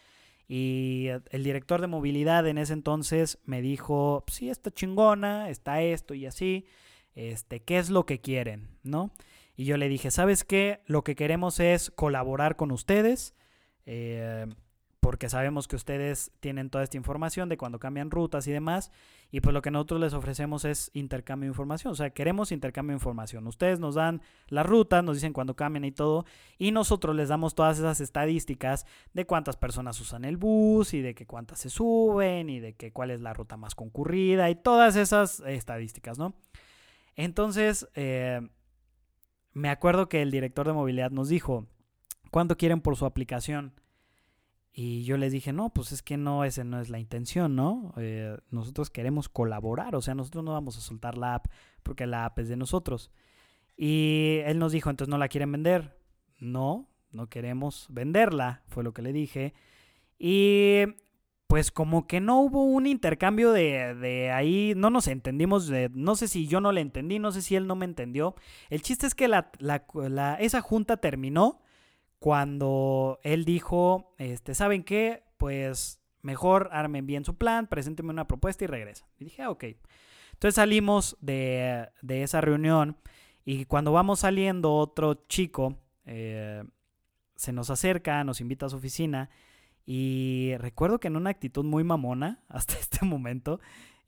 [0.48, 6.14] Y el director de movilidad en ese entonces me dijo, sí, está chingona, está esto
[6.14, 6.66] y así
[7.14, 9.10] este, qué es lo que quieren, ¿no?
[9.56, 10.80] Y yo le dije, ¿sabes qué?
[10.86, 13.34] Lo que queremos es colaborar con ustedes,
[13.86, 14.46] eh,
[15.12, 18.90] porque sabemos que ustedes tienen toda esta información de cuando cambian rutas y demás,
[19.30, 22.94] y pues lo que nosotros les ofrecemos es intercambio de información, o sea, queremos intercambio
[22.94, 23.46] de información.
[23.46, 26.24] Ustedes nos dan la ruta, nos dicen cuándo cambian y todo,
[26.56, 31.14] y nosotros les damos todas esas estadísticas de cuántas personas usan el bus y de
[31.14, 34.96] que cuántas se suben y de que cuál es la ruta más concurrida y todas
[34.96, 36.32] esas estadísticas, ¿no?
[37.16, 38.40] Entonces, eh,
[39.52, 41.66] me acuerdo que el director de movilidad nos dijo,
[42.30, 43.74] ¿cuánto quieren por su aplicación?
[44.72, 47.92] Y yo les dije, no, pues es que no, esa no es la intención, ¿no?
[47.98, 51.46] Eh, nosotros queremos colaborar, o sea, nosotros no vamos a soltar la app
[51.82, 53.10] porque la app es de nosotros.
[53.76, 55.98] Y él nos dijo, entonces no la quieren vender.
[56.40, 59.54] No, no queremos venderla, fue lo que le dije.
[60.18, 60.84] Y
[61.46, 66.26] pues como que no hubo un intercambio de, ahí, no nos entendimos, de, no sé
[66.26, 68.34] si yo no le entendí, no sé si él no me entendió.
[68.70, 69.50] El chiste es que la,
[70.40, 71.60] esa junta terminó
[72.22, 75.24] cuando él dijo, este, ¿saben qué?
[75.38, 79.08] Pues mejor armen bien su plan, preséntenme una propuesta y regresa.
[79.18, 79.64] Y dije, ah, ok.
[80.30, 82.96] Entonces salimos de, esa reunión
[83.44, 86.62] y cuando vamos saliendo otro chico eh,
[87.34, 89.28] se nos acerca, nos invita a su oficina
[89.84, 93.58] y recuerdo que en una actitud muy mamona, hasta este momento,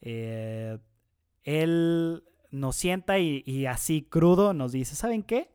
[0.01, 0.79] eh,
[1.43, 2.23] él
[2.53, 5.54] nos sienta y, así crudo nos dice, ¿saben qué?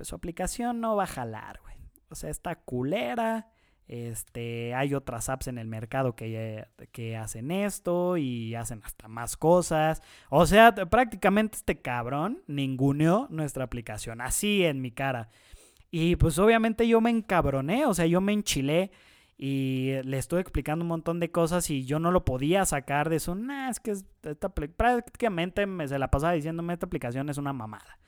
[0.00, 1.74] Pues su aplicación no va a jalar, güey.
[2.08, 3.50] O sea, está culera.
[3.86, 9.36] Este, hay otras apps en el mercado que, que hacen esto y hacen hasta más
[9.36, 10.00] cosas.
[10.30, 15.28] O sea, prácticamente este cabrón ninguneó nuestra aplicación, así en mi cara.
[15.90, 18.92] Y pues obviamente yo me encabroné, o sea, yo me enchilé
[19.36, 23.16] y le estuve explicando un montón de cosas y yo no lo podía sacar de
[23.16, 23.34] eso.
[23.34, 23.92] Nah, es que
[24.78, 27.98] prácticamente me, se la pasaba diciéndome esta aplicación es una mamada.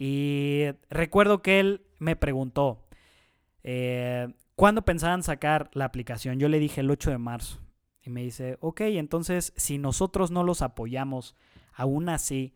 [0.00, 2.86] Y recuerdo que él me preguntó,
[3.64, 6.38] eh, ¿cuándo pensaban sacar la aplicación?
[6.38, 7.58] Yo le dije el 8 de marzo.
[8.00, 11.34] Y me dice, ok, entonces si nosotros no los apoyamos,
[11.74, 12.54] aún así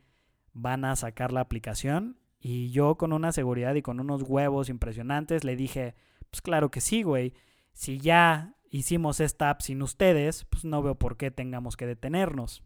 [0.52, 2.16] van a sacar la aplicación.
[2.38, 5.96] Y yo con una seguridad y con unos huevos impresionantes le dije,
[6.30, 7.34] pues claro que sí, güey.
[7.72, 12.62] Si ya hicimos esta app sin ustedes, pues no veo por qué tengamos que detenernos.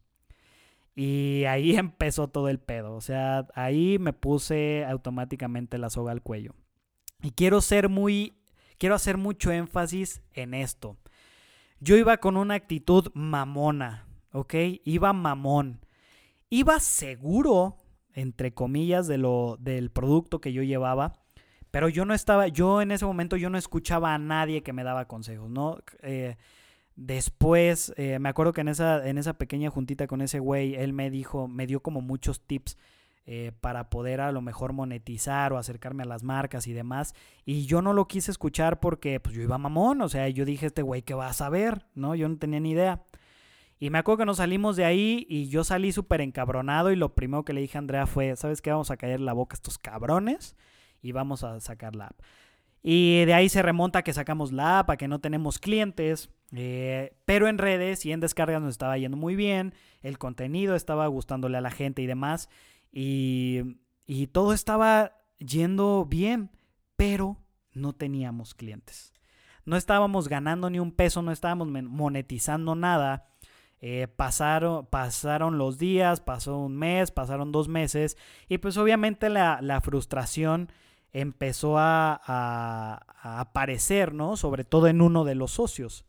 [0.97, 2.95] Y ahí empezó todo el pedo.
[2.95, 6.57] O sea, ahí me puse automáticamente la soga al cuello.
[7.23, 8.43] Y quiero ser muy.
[8.79, 10.97] Quiero hacer mucho énfasis en esto.
[11.79, 14.55] Yo iba con una actitud mamona, ¿ok?
[14.85, 15.81] Iba mamón.
[16.51, 17.79] Iba seguro
[18.17, 21.13] entre comillas, de lo, del producto que yo llevaba.
[21.71, 24.83] Pero yo no estaba, yo en ese momento yo no escuchaba a nadie que me
[24.83, 25.79] daba consejos, ¿no?
[26.03, 26.37] Eh,
[26.97, 30.93] después, eh, me acuerdo que en esa, en esa pequeña juntita con ese güey, él
[30.93, 32.77] me dijo, me dio como muchos tips
[33.29, 37.15] eh, para poder a lo mejor monetizar o acercarme a las marcas y demás.
[37.45, 40.67] Y yo no lo quise escuchar porque pues yo iba mamón, o sea, yo dije,
[40.67, 41.87] este güey, ¿qué va a saber?
[41.95, 42.15] ¿No?
[42.15, 43.03] Yo no tenía ni idea.
[43.79, 47.15] Y me acuerdo que nos salimos de ahí y yo salí súper encabronado y lo
[47.15, 48.71] primero que le dije a Andrea fue, ¿sabes qué?
[48.71, 50.57] Vamos a caer la boca a estos cabrones
[51.03, 52.21] y vamos a sacar la app.
[52.83, 57.49] Y de ahí se remonta que sacamos la app, que no tenemos clientes, eh, pero
[57.49, 61.61] en redes y en descargas nos estaba yendo muy bien, el contenido estaba gustándole a
[61.61, 62.49] la gente y demás,
[62.93, 66.51] y, y todo estaba yendo bien,
[66.97, 67.39] pero
[67.73, 69.13] no teníamos clientes.
[69.65, 73.29] No estábamos ganando ni un peso, no estábamos monetizando nada.
[73.81, 78.17] Eh, pasaron, pasaron los días, pasó un mes, pasaron dos meses
[78.49, 80.73] y pues obviamente la, frustración
[81.21, 84.37] empezó a, aparecer, ¿no?
[84.37, 86.05] Sobre todo en uno de los socios.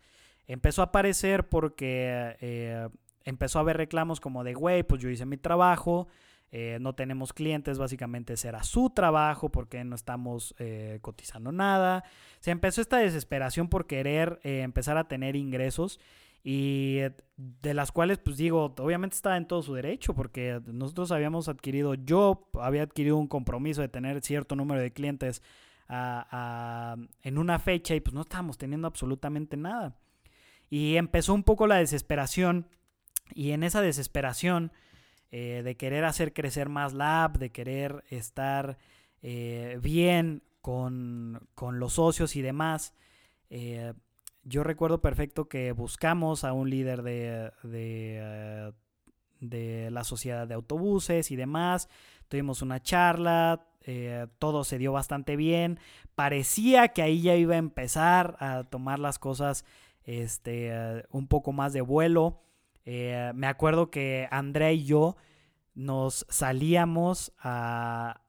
[0.47, 2.87] Empezó a aparecer porque eh,
[3.23, 6.07] empezó a haber reclamos como de, güey, pues yo hice mi trabajo,
[6.51, 12.03] eh, no tenemos clientes, básicamente será su trabajo porque no estamos eh, cotizando nada.
[12.39, 15.99] Se empezó esta desesperación por querer empezar a tener ingresos
[16.43, 16.99] y
[17.35, 21.93] de las cuales, pues digo, obviamente estaba en todo su derecho porque nosotros habíamos adquirido,
[21.95, 25.41] yo había adquirido un compromiso de tener cierto número de clientes
[25.89, 29.95] en una fecha y pues no estábamos teniendo absolutamente nada.
[30.69, 32.67] Y empezó un poco la desesperación
[33.33, 34.71] y en esa desesperación
[35.31, 38.77] eh, de querer hacer crecer más la app, de querer estar
[39.21, 42.93] eh, bien con, los socios y demás.
[43.49, 43.93] Eh,
[44.47, 47.51] yo recuerdo perfecto que buscamos a un líder de,
[49.39, 51.89] de, la sociedad de autobuses y demás.
[52.27, 53.67] Tuvimos una charla,
[54.39, 55.79] todo se dio bastante bien.
[56.15, 59.65] Parecía que ahí ya iba a empezar a tomar las cosas
[60.03, 62.41] este, un poco más de vuelo.
[62.85, 65.17] Eh, me acuerdo que André y yo
[65.75, 68.21] nos salíamos a,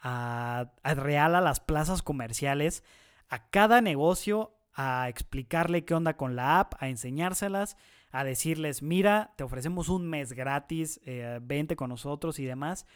[0.00, 2.84] a, Real a las plazas comerciales,
[3.28, 7.78] a cada negocio, a explicarle qué onda con la app, a enseñárselas,
[8.10, 12.86] a decirles, mira, te ofrecemos un mes gratis, eh, vente con nosotros y demás.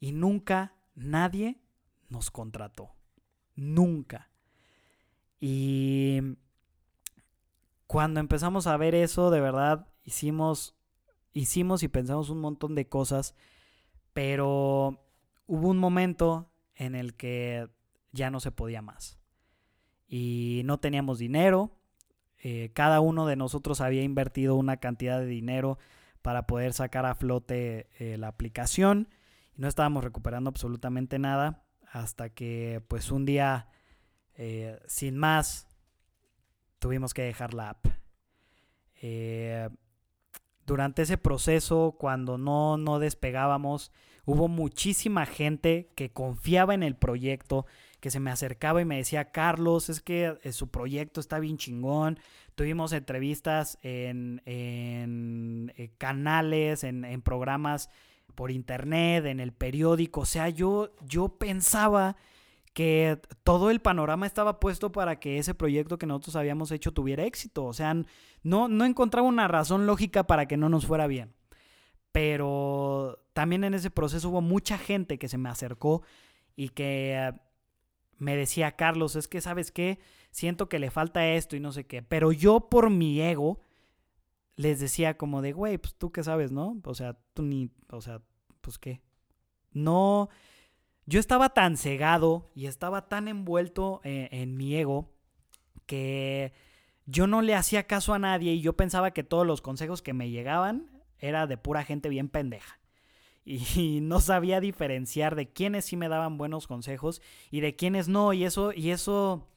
[0.00, 1.60] Y nunca nadie
[2.08, 2.90] nos contrató.
[3.54, 4.30] Nunca.
[5.40, 6.20] Y
[7.86, 10.76] cuando empezamos a ver eso, de verdad, hicimos,
[11.32, 13.36] hicimos y pensamos un montón de cosas,
[14.12, 15.04] pero
[15.46, 17.68] hubo un momento en el que
[18.10, 19.17] ya no se podía más.
[20.08, 21.70] Y no teníamos dinero.
[22.42, 25.78] Eh, cada uno de nosotros había invertido una cantidad de dinero
[26.22, 29.08] para poder sacar a flote eh, la aplicación.
[29.56, 33.68] Y no estábamos recuperando absolutamente nada hasta que pues un día,
[34.34, 35.68] eh, sin más,
[36.78, 37.86] tuvimos que dejar la app
[40.68, 43.90] durante ese proceso, cuando no, no despegábamos,
[44.26, 47.64] hubo muchísima gente que confiaba en el proyecto,
[48.00, 51.58] que se me acercaba y me decía, Carlos, es que eh, su proyecto está bien
[51.58, 52.18] chingón.
[52.54, 57.90] Tuvimos entrevistas en, en eh, canales, en, en, programas
[58.34, 60.20] por internet, en el periódico.
[60.20, 62.16] O sea, yo, yo pensaba
[62.72, 67.24] que todo el panorama estaba puesto para que ese proyecto que nosotros habíamos hecho tuviera
[67.24, 67.64] éxito.
[67.64, 67.96] O sea,
[68.44, 71.34] no, no encontraba una razón lógica para que no nos fuera bien.
[72.12, 76.02] Pero también en ese proceso hubo mucha gente que se me acercó
[76.54, 77.32] y que
[78.18, 79.98] me decía, Carlos, es que sabes qué,
[80.30, 82.02] siento que le falta esto y no sé qué.
[82.02, 83.60] Pero yo por mi ego
[84.56, 86.80] les decía como de, güey, pues tú qué sabes, ¿no?
[86.84, 88.20] O sea, tú ni, o sea,
[88.60, 89.00] pues qué.
[89.72, 90.28] No,
[91.06, 95.10] yo estaba tan cegado y estaba tan envuelto eh, en, mi ego
[95.86, 96.52] que
[97.06, 100.12] yo no le hacía caso a nadie y yo pensaba que todos los consejos que
[100.12, 102.77] me llegaban era de pura gente bien pendeja.
[103.48, 108.34] Y no sabía diferenciar de quiénes sí me daban buenos consejos y de quiénes no.
[108.34, 109.48] Y eso, y eso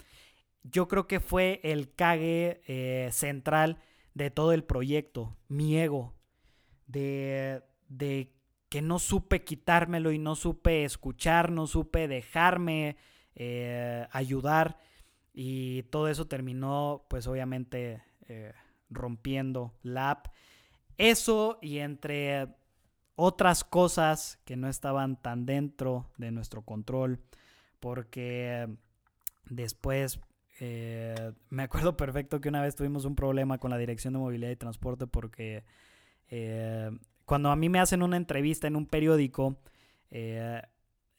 [0.64, 3.80] yo creo que fue el cague eh, central
[4.14, 5.36] de todo el proyecto.
[5.50, 6.14] Mi ego.
[6.88, 8.34] De, de
[8.70, 12.96] que no supe quitármelo y no supe escuchar, no supe dejarme
[13.36, 14.78] eh, ayudar
[15.34, 18.54] y todo eso terminó pues obviamente eh,
[18.90, 20.28] rompiendo la app.
[20.98, 22.48] Eso y entre
[23.16, 27.20] otras cosas que no estaban tan dentro de nuestro control
[27.80, 28.68] porque
[29.50, 30.20] después
[30.60, 34.52] eh, me acuerdo perfecto que una vez tuvimos un problema con la dirección de movilidad
[34.52, 35.64] y transporte porque
[37.32, 39.56] cuando a mí me hacen una entrevista en un periódico,
[40.10, 40.62] eh,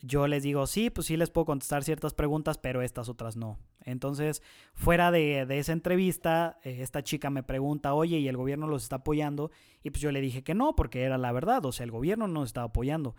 [0.00, 3.58] yo les digo, sí, pues sí les puedo contestar ciertas preguntas, pero estas otras no.
[3.84, 4.42] Entonces,
[4.74, 8.96] fuera de, esa entrevista, eh, esta chica me pregunta, oye, ¿y el gobierno los está
[8.96, 9.50] apoyando?
[9.82, 12.26] Y pues yo le dije que no, porque era la verdad, o sea, el gobierno
[12.28, 13.14] no nos estaba apoyando.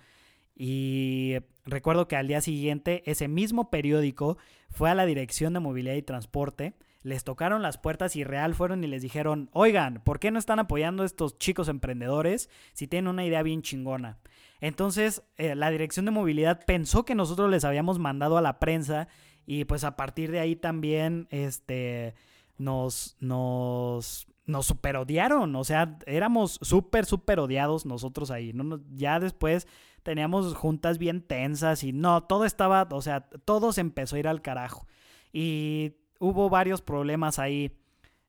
[0.56, 4.38] Y recuerdo que al día siguiente, ese mismo periódico
[4.70, 8.84] fue a la Dirección de Movilidad y Transporte les tocaron las puertas y real fueron
[8.84, 13.10] y les dijeron, oigan, ¿por qué no están apoyando a estos chicos emprendedores si tienen
[13.10, 14.18] una idea bien chingona?
[14.62, 19.10] Entonces, eh, la dirección de movilidad pensó que nosotros les habíamos mandado a la prensa
[19.46, 22.16] y pues a partir de ahí también, este,
[22.58, 28.80] nos, nos, nos super odiaron, o sea, éramos súper, súper odiados nosotros ahí, ¿no?
[28.94, 29.68] Ya después
[30.04, 34.28] teníamos juntas bien tensas y no, todo estaba, o sea, todo se empezó a ir
[34.28, 34.86] al carajo.
[35.32, 37.78] Y hubo varios problemas ahí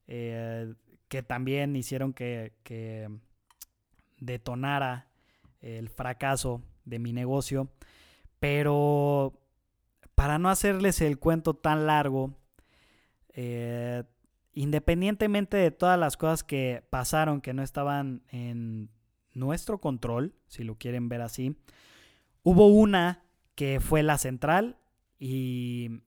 [0.06, 0.74] eh,
[1.08, 3.08] que también hicieron que, que
[4.18, 5.08] detonara
[5.60, 7.68] el fracaso de mi negocio.
[8.38, 9.32] Pero
[10.14, 12.34] para no hacerles el cuento tan largo,
[13.30, 14.04] eh,
[14.52, 18.90] independientemente de todas las cosas que pasaron que no estaban en
[19.32, 21.56] nuestro control, si lo quieren ver así,
[22.42, 24.78] hubo una que fue la central
[25.18, 26.02] y,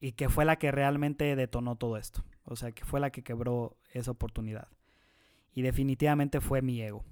[0.00, 2.24] y que fue la que realmente detonó todo esto.
[2.44, 4.68] O sea, que fue la que quebró esa oportunidad.
[5.54, 7.04] Y definitivamente fue mi ego.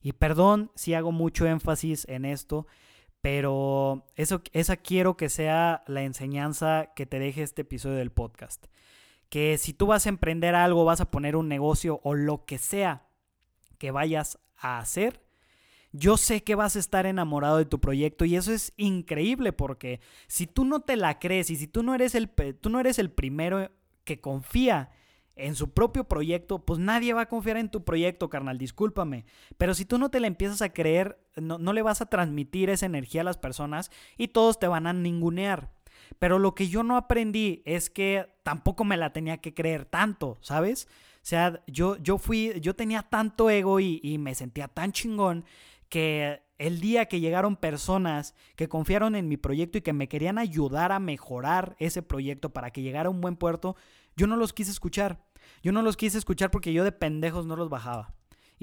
[0.00, 2.66] Y perdón si hago mucho énfasis en esto,
[3.22, 8.66] pero eso, esa quiero que sea la enseñanza que te deje este episodio del podcast.
[9.28, 12.58] Que si tú vas a emprender algo, vas a poner un negocio o lo que
[12.58, 13.06] sea
[13.78, 15.22] que vayas a hacer,
[15.92, 20.00] yo sé que vas a estar enamorado de tu proyecto y eso es increíble porque
[20.26, 22.28] si tú no te la crees y si tú no eres el,
[22.60, 23.70] tú no eres el primero
[24.04, 24.90] que confía
[25.36, 29.26] en su propio proyecto, pues nadie va a confiar en tu proyecto, carnal, discúlpame.
[29.58, 32.70] Pero si tú no te la empiezas a creer, no, no, le vas a transmitir
[32.70, 35.70] esa energía a las personas y todos te van a ningunear.
[36.18, 40.38] Pero lo que yo no aprendí es que tampoco me la tenía que creer tanto,
[40.40, 40.88] ¿sabes?
[41.16, 45.44] O sea, yo, yo fui, yo tenía tanto ego y, y me sentía tan chingón
[45.88, 50.38] que el día que llegaron personas que confiaron en mi proyecto y que me querían
[50.38, 53.76] ayudar a mejorar ese proyecto para que llegara a un buen puerto,
[54.16, 55.24] yo no los quise escuchar.
[55.62, 58.14] Yo no los quise escuchar porque yo de pendejos no los bajaba.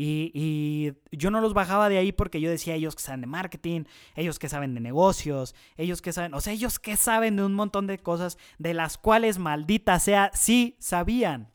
[0.02, 3.84] Y, yo no los bajaba de ahí porque yo decía ellos que saben de marketing,
[4.16, 7.54] ellos que saben de negocios, ellos que saben, o sea, ellos que saben de un
[7.54, 11.52] montón de cosas de las cuales maldita sea, sí sabían.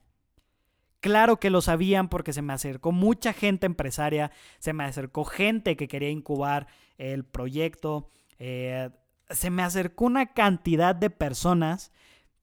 [1.00, 5.76] Claro que lo sabían porque se me acercó mucha gente empresaria, se me acercó gente
[5.76, 6.66] que quería incubar
[6.98, 8.90] el proyecto, eh,
[9.30, 11.92] se me acercó una cantidad de personas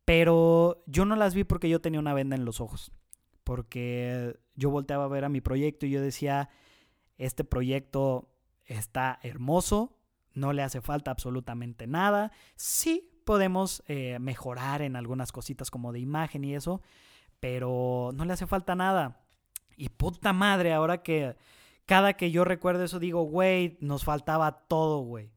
[0.04, 2.92] pero yo no las vi porque yo tenía una venda en los ojos.
[3.52, 6.48] Porque yo volteaba a ver a mi proyecto y yo decía,
[7.18, 8.30] este proyecto
[8.66, 9.98] está hermoso,
[10.34, 12.32] no le hace falta absolutamente nada.
[12.56, 16.82] Sí podemos eh, mejorar en algunas cositas como de imagen y eso,
[17.42, 19.20] pero no le hace falta nada.
[19.76, 21.36] Y puta madre, ahora que
[21.86, 25.30] cada que yo recuerdo eso digo, güey, nos faltaba todo, güey.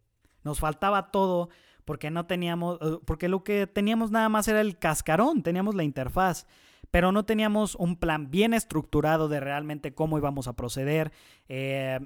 [0.44, 1.48] Nos faltaba todo
[1.84, 5.82] porque no teníamos, eh, porque lo que teníamos nada más era el cascarón, teníamos la
[5.82, 6.46] interfaz,
[6.95, 11.11] pero no teníamos un plan bien estructurado de realmente cómo íbamos a proceder.
[11.49, 11.99] Eh,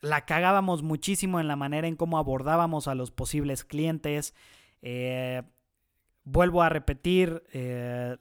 [0.00, 4.34] la cagábamos muchísimo en la manera en cómo abordábamos a los posibles clientes.
[4.80, 5.42] Eh,
[6.24, 7.42] vuelvo a repetir,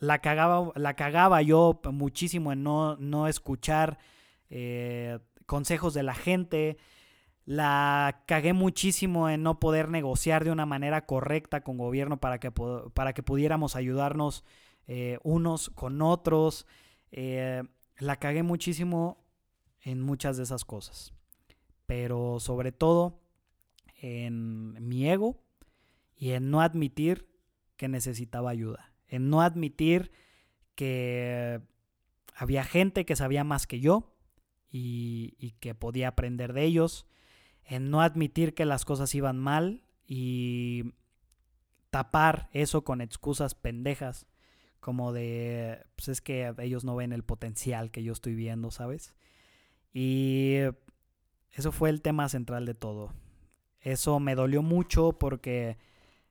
[0.02, 3.98] la, cagaba, la cagaba yo muchísimo en no, no escuchar
[5.46, 6.80] consejos de la gente.
[7.46, 12.52] La cagué muchísimo en no poder negociar de una manera correcta con gobierno para que,
[12.52, 14.44] para que pudiéramos ayudarnos
[14.88, 16.66] eh, unos con otros.
[17.12, 17.64] Eh,
[17.98, 19.24] la cagué muchísimo
[19.82, 21.14] en muchas de esas cosas.
[21.86, 23.22] Pero sobre todo
[24.02, 25.42] en mi ego
[26.16, 27.28] y en no admitir
[27.78, 28.94] que necesitaba ayuda.
[29.08, 30.12] En no admitir
[30.76, 31.62] que
[32.36, 34.16] había gente que sabía más que yo
[34.70, 37.06] y, y que podía aprender de ellos
[37.66, 40.94] en no admitir que las cosas iban mal y
[41.90, 44.28] tapar eso con excusas pendejas,
[44.82, 49.14] como de, pues es que ellos no ven el potencial que yo estoy viendo, ¿sabes?
[49.94, 50.56] Y
[51.54, 53.14] eso fue el tema central de todo.
[53.80, 55.78] Eso me dolió mucho porque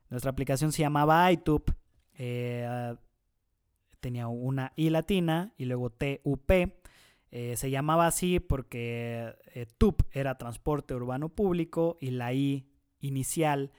[0.09, 1.73] nuestra aplicación se llamaba iTube.
[2.17, 2.95] Eh,
[3.99, 6.51] tenía una I latina y luego TUP.
[7.33, 12.67] Eh, se llamaba así porque eh, TUP era transporte urbano público y la I
[12.99, 13.71] inicial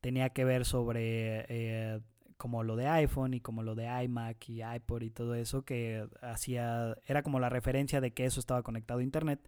[0.00, 2.00] tenía que ver sobre eh,
[2.38, 6.08] como lo de iPhone y como lo de iMac y iPod y todo eso que
[6.22, 9.46] hacía, era como la referencia de que eso estaba conectado a Internet,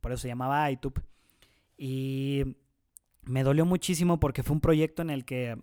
[0.00, 1.02] por eso se llamaba iTube.
[1.76, 2.56] Y
[3.22, 5.56] me dolió muchísimo porque fue un proyecto en el que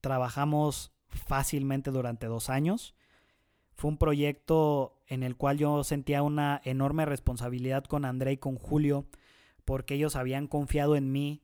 [0.00, 2.94] trabajamos fácilmente durante dos años.
[3.74, 8.56] Fue un proyecto en el cual yo sentía una enorme responsabilidad con André y con
[8.56, 9.06] Julio,
[9.64, 11.42] porque ellos habían confiado en mí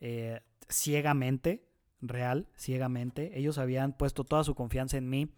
[0.00, 1.64] eh, ciegamente,
[2.02, 3.38] real, ciegamente.
[3.38, 5.30] Ellos habían puesto toda su confianza en mí.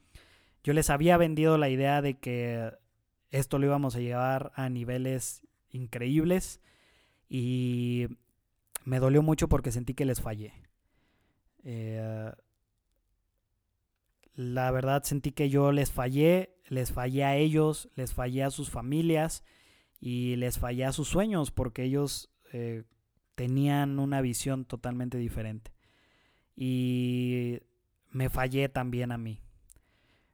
[0.64, 2.72] Yo les había vendido la idea de que
[3.30, 6.60] esto lo íbamos a llevar a niveles increíbles
[7.28, 8.06] y
[8.84, 10.54] me dolió mucho porque sentí que les fallé.
[11.64, 12.32] Eh,
[14.34, 18.70] la verdad sentí que yo les fallé, les fallé a ellos, les fallé a sus
[18.70, 19.44] familias
[20.00, 22.84] y les fallé a sus sueños porque ellos eh,
[23.34, 25.73] tenían una visión totalmente diferente.
[26.56, 27.60] Y
[28.10, 29.40] me fallé también a mí.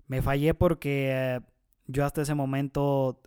[0.07, 1.41] Me fallé porque
[1.87, 3.23] yo hasta ese momento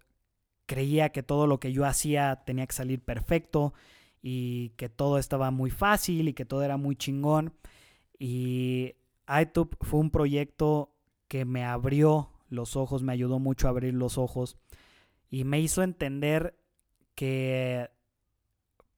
[0.66, 3.74] creía que todo lo que yo hacía tenía que salir perfecto
[4.22, 7.54] y que todo estaba muy fácil y que todo era muy chingón.
[8.20, 8.96] Y
[9.28, 10.96] iTube fue un proyecto
[11.28, 14.58] que me abrió los ojos, me ayudó mucho a abrir los ojos
[15.30, 16.56] y me hizo entender
[17.16, 17.90] que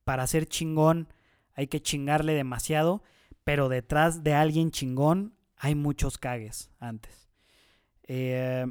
[0.03, 1.07] para ser chingón
[1.53, 3.03] hay que chingarle demasiado,
[3.45, 7.29] pero detrás de alguien chingón hay muchos cagues antes.
[8.03, 8.65] Eh,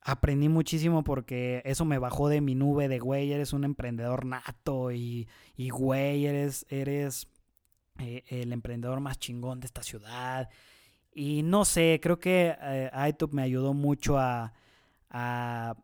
[0.00, 4.92] aprendí muchísimo porque eso me bajó de mi nube de, güey, eres un emprendedor nato
[4.92, 7.28] y, y güey, eres, eres
[7.98, 10.48] eh, el emprendedor más chingón de esta ciudad.
[11.12, 12.90] Y no sé, creo que eh,
[13.32, 14.54] me ayudó mucho a,
[15.10, 15.74] a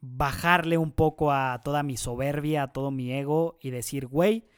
[0.00, 4.48] bajarle un poco a toda mi soberbia, a todo mi ego y decir, güey,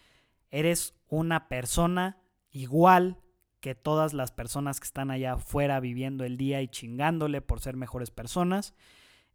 [0.51, 2.19] eres una persona
[2.51, 3.19] igual
[3.61, 7.77] que todas las personas que están allá afuera viviendo el día y chingándole por ser
[7.77, 8.75] mejores personas.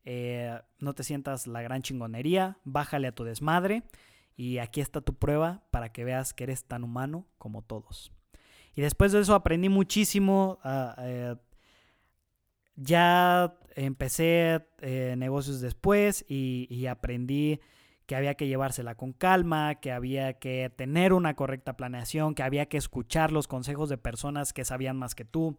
[0.06, 3.84] Eh, no te sientas la gran chingonería, bájale a tu desmadre
[4.36, 8.12] y aquí está tu prueba para que veas que eres tan humano como todos.
[8.76, 10.60] Y después de eso aprendí muchísimo.
[10.64, 11.36] Ah, eh,
[12.76, 17.60] ya empecé eh, negocios después y aprendí
[18.06, 22.68] que había que llevársela con calma, que había que tener una correcta planeación, que había
[22.68, 25.58] que escuchar los consejos de personas que sabían más que tú,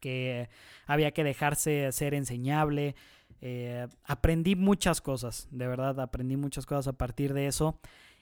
[0.00, 0.48] que
[0.86, 2.94] había que dejarse ser enseñable.
[3.40, 7.78] Eh, aprendí muchas cosas, de verdad, aprendí muchas cosas a partir de eso.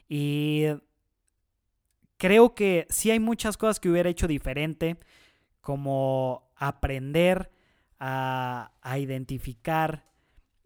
[0.09, 0.65] Y
[2.17, 4.97] creo que sí hay muchas cosas que hubiera hecho diferente,
[5.61, 7.51] como aprender
[8.01, 10.05] a, a identificar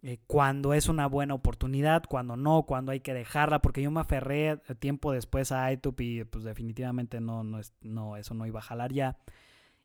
[0.01, 4.01] eh, cuando es una buena oportunidad, cuando no, cuando hay que dejarla, porque yo me
[4.01, 8.47] aferré eh, tiempo después a iTunes y pues definitivamente no, no, es, no, eso no
[8.47, 9.19] iba a jalar ya.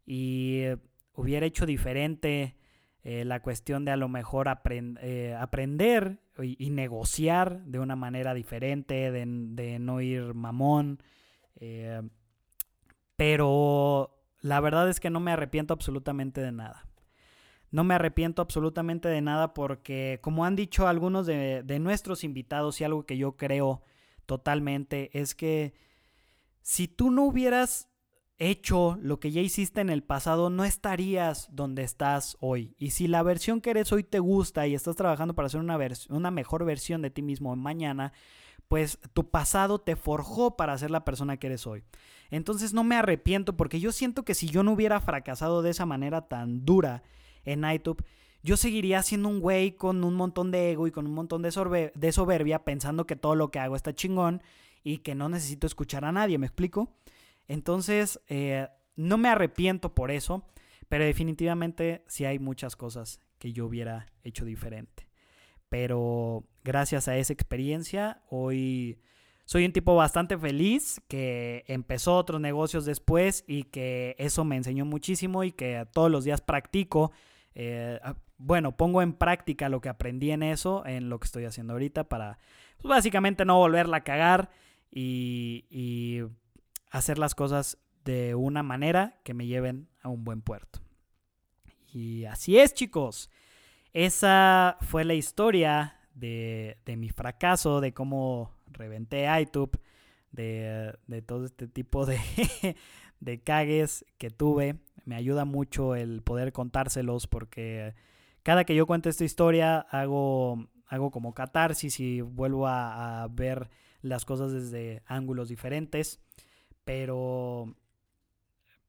[0.05, 0.77] Y eh,
[1.15, 2.55] hubiera hecho diferente
[3.05, 9.99] la cuestión de a lo mejor aprender y, negociar de una manera diferente, de no
[9.99, 11.03] ir mamón.
[13.17, 16.85] pero la verdad es que no me arrepiento absolutamente de nada.
[17.73, 22.83] No me arrepiento absolutamente de nada porque, como han dicho algunos de, nuestros invitados y
[22.83, 23.81] algo que yo creo
[24.27, 25.73] totalmente, es que
[26.61, 27.89] si tú no hubieras
[28.37, 32.75] hecho lo que ya hiciste en el pasado, no estarías donde estás hoy.
[32.77, 35.79] Y si la versión que eres hoy te gusta y estás trabajando para hacer una,
[36.09, 38.13] una mejor versión de ti mismo mañana,
[38.67, 41.83] pues tu pasado te forjó para ser la persona que eres hoy.
[42.29, 45.87] Entonces no me arrepiento porque yo siento que si yo no hubiera fracasado de esa
[45.87, 47.01] manera tan dura,
[47.45, 48.03] en iTunes,
[48.43, 51.91] yo seguiría siendo un güey con un montón de ego y con un montón de,
[51.95, 54.41] de soberbia pensando que todo lo que hago está chingón
[54.83, 56.93] y que no necesito escuchar a nadie, ¿me explico?
[57.47, 60.45] Entonces, eh, no me arrepiento por eso,
[60.89, 65.07] pero definitivamente sí hay muchas cosas que yo hubiera hecho diferente.
[65.69, 68.99] Pero gracias a esa experiencia, hoy
[69.45, 74.85] soy un tipo bastante feliz que empezó otros negocios después y que eso me enseñó
[74.85, 77.11] muchísimo y que todos los días practico
[77.55, 81.45] eh, ah, bueno, pongo en práctica lo que aprendí en eso, en lo que estoy
[81.45, 82.37] haciendo ahorita, para
[82.77, 84.49] pues, básicamente no volverla a cagar
[84.91, 86.21] y,
[86.91, 90.79] hacer las cosas de una manera que me lleven a un buen puerto.
[91.91, 93.31] Y así es, chicos.
[93.93, 99.79] Esa fue la historia de, mi fracaso, de cómo reventé iTube,
[100.31, 102.19] de, de todo este tipo de,
[103.19, 104.75] de cagues que tuve
[105.05, 107.93] me ayuda mucho el poder contárselos porque
[108.43, 113.69] cada que yo cuento esta historia hago, hago como catarsis y vuelvo a, ver
[114.01, 116.19] las cosas desde ángulos diferentes,
[116.83, 117.73] pero,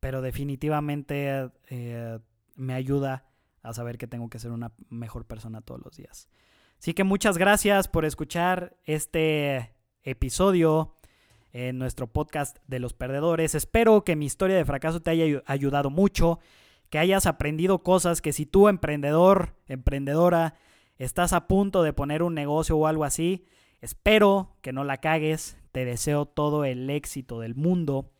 [0.01, 2.19] pero definitivamente eh,
[2.57, 3.27] me ayuda
[3.62, 6.29] a saber que tengo que ser una mejor persona todos los días.
[6.79, 10.97] Así que muchas gracias por escuchar este episodio
[11.55, 13.55] en nuestro podcast de los perdedores.
[13.55, 16.41] Espero que mi historia de fracaso te haya ayudado mucho,
[16.91, 20.57] que hayas aprendido cosas que si tú emprendedor, emprendedora,
[20.99, 23.47] estás a punto de poner un negocio o algo así,
[23.81, 25.57] espero que no la cagues.
[25.71, 28.11] Te deseo todo el éxito del mundo.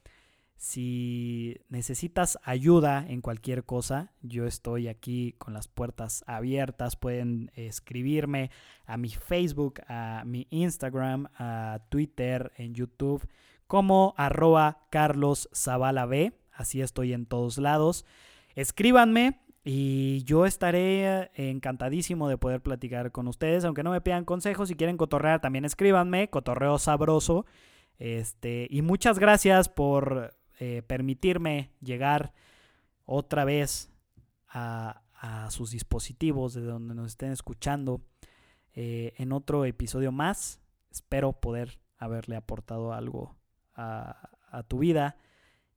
[0.65, 6.97] Si necesitas ayuda en cualquier cosa, yo estoy aquí con las puertas abiertas.
[6.97, 8.51] Pueden escribirme
[8.87, 13.29] a mi Facebook, a mi Instagram, a Twitter, en YouTube,
[13.67, 15.51] como arroba Carlos
[16.09, 16.33] B.
[16.51, 18.07] Así estoy en todos lados.
[18.55, 23.67] Escríbanme y yo estaré encantadísimo de poder platicar con ustedes.
[23.67, 26.31] Aunque no me pidan consejos, si quieren cotorrear, también escríbanme.
[26.31, 27.45] Cotorreo sabroso.
[27.99, 32.33] Este, y muchas gracias por eh, permitirme llegar
[33.07, 33.91] otra vez
[34.49, 35.01] a,
[35.49, 38.03] sus dispositivos de donde nos estén escuchando
[38.75, 40.61] eh, en otro episodio más.
[40.91, 43.35] Espero poder haberle aportado algo
[43.75, 45.17] a, a tu vida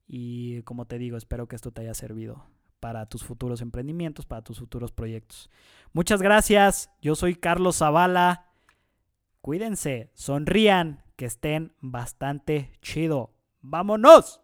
[0.06, 2.44] y como te digo, espero que esto te haya servido
[2.78, 5.50] para tus futuros emprendimientos, para tus futuros proyectos.
[5.94, 8.50] Muchas gracias, yo soy Carlos Zavala.
[9.40, 13.34] Cuídense, sonrían, que estén bastante chido.
[13.60, 14.40] ¡Vámonos!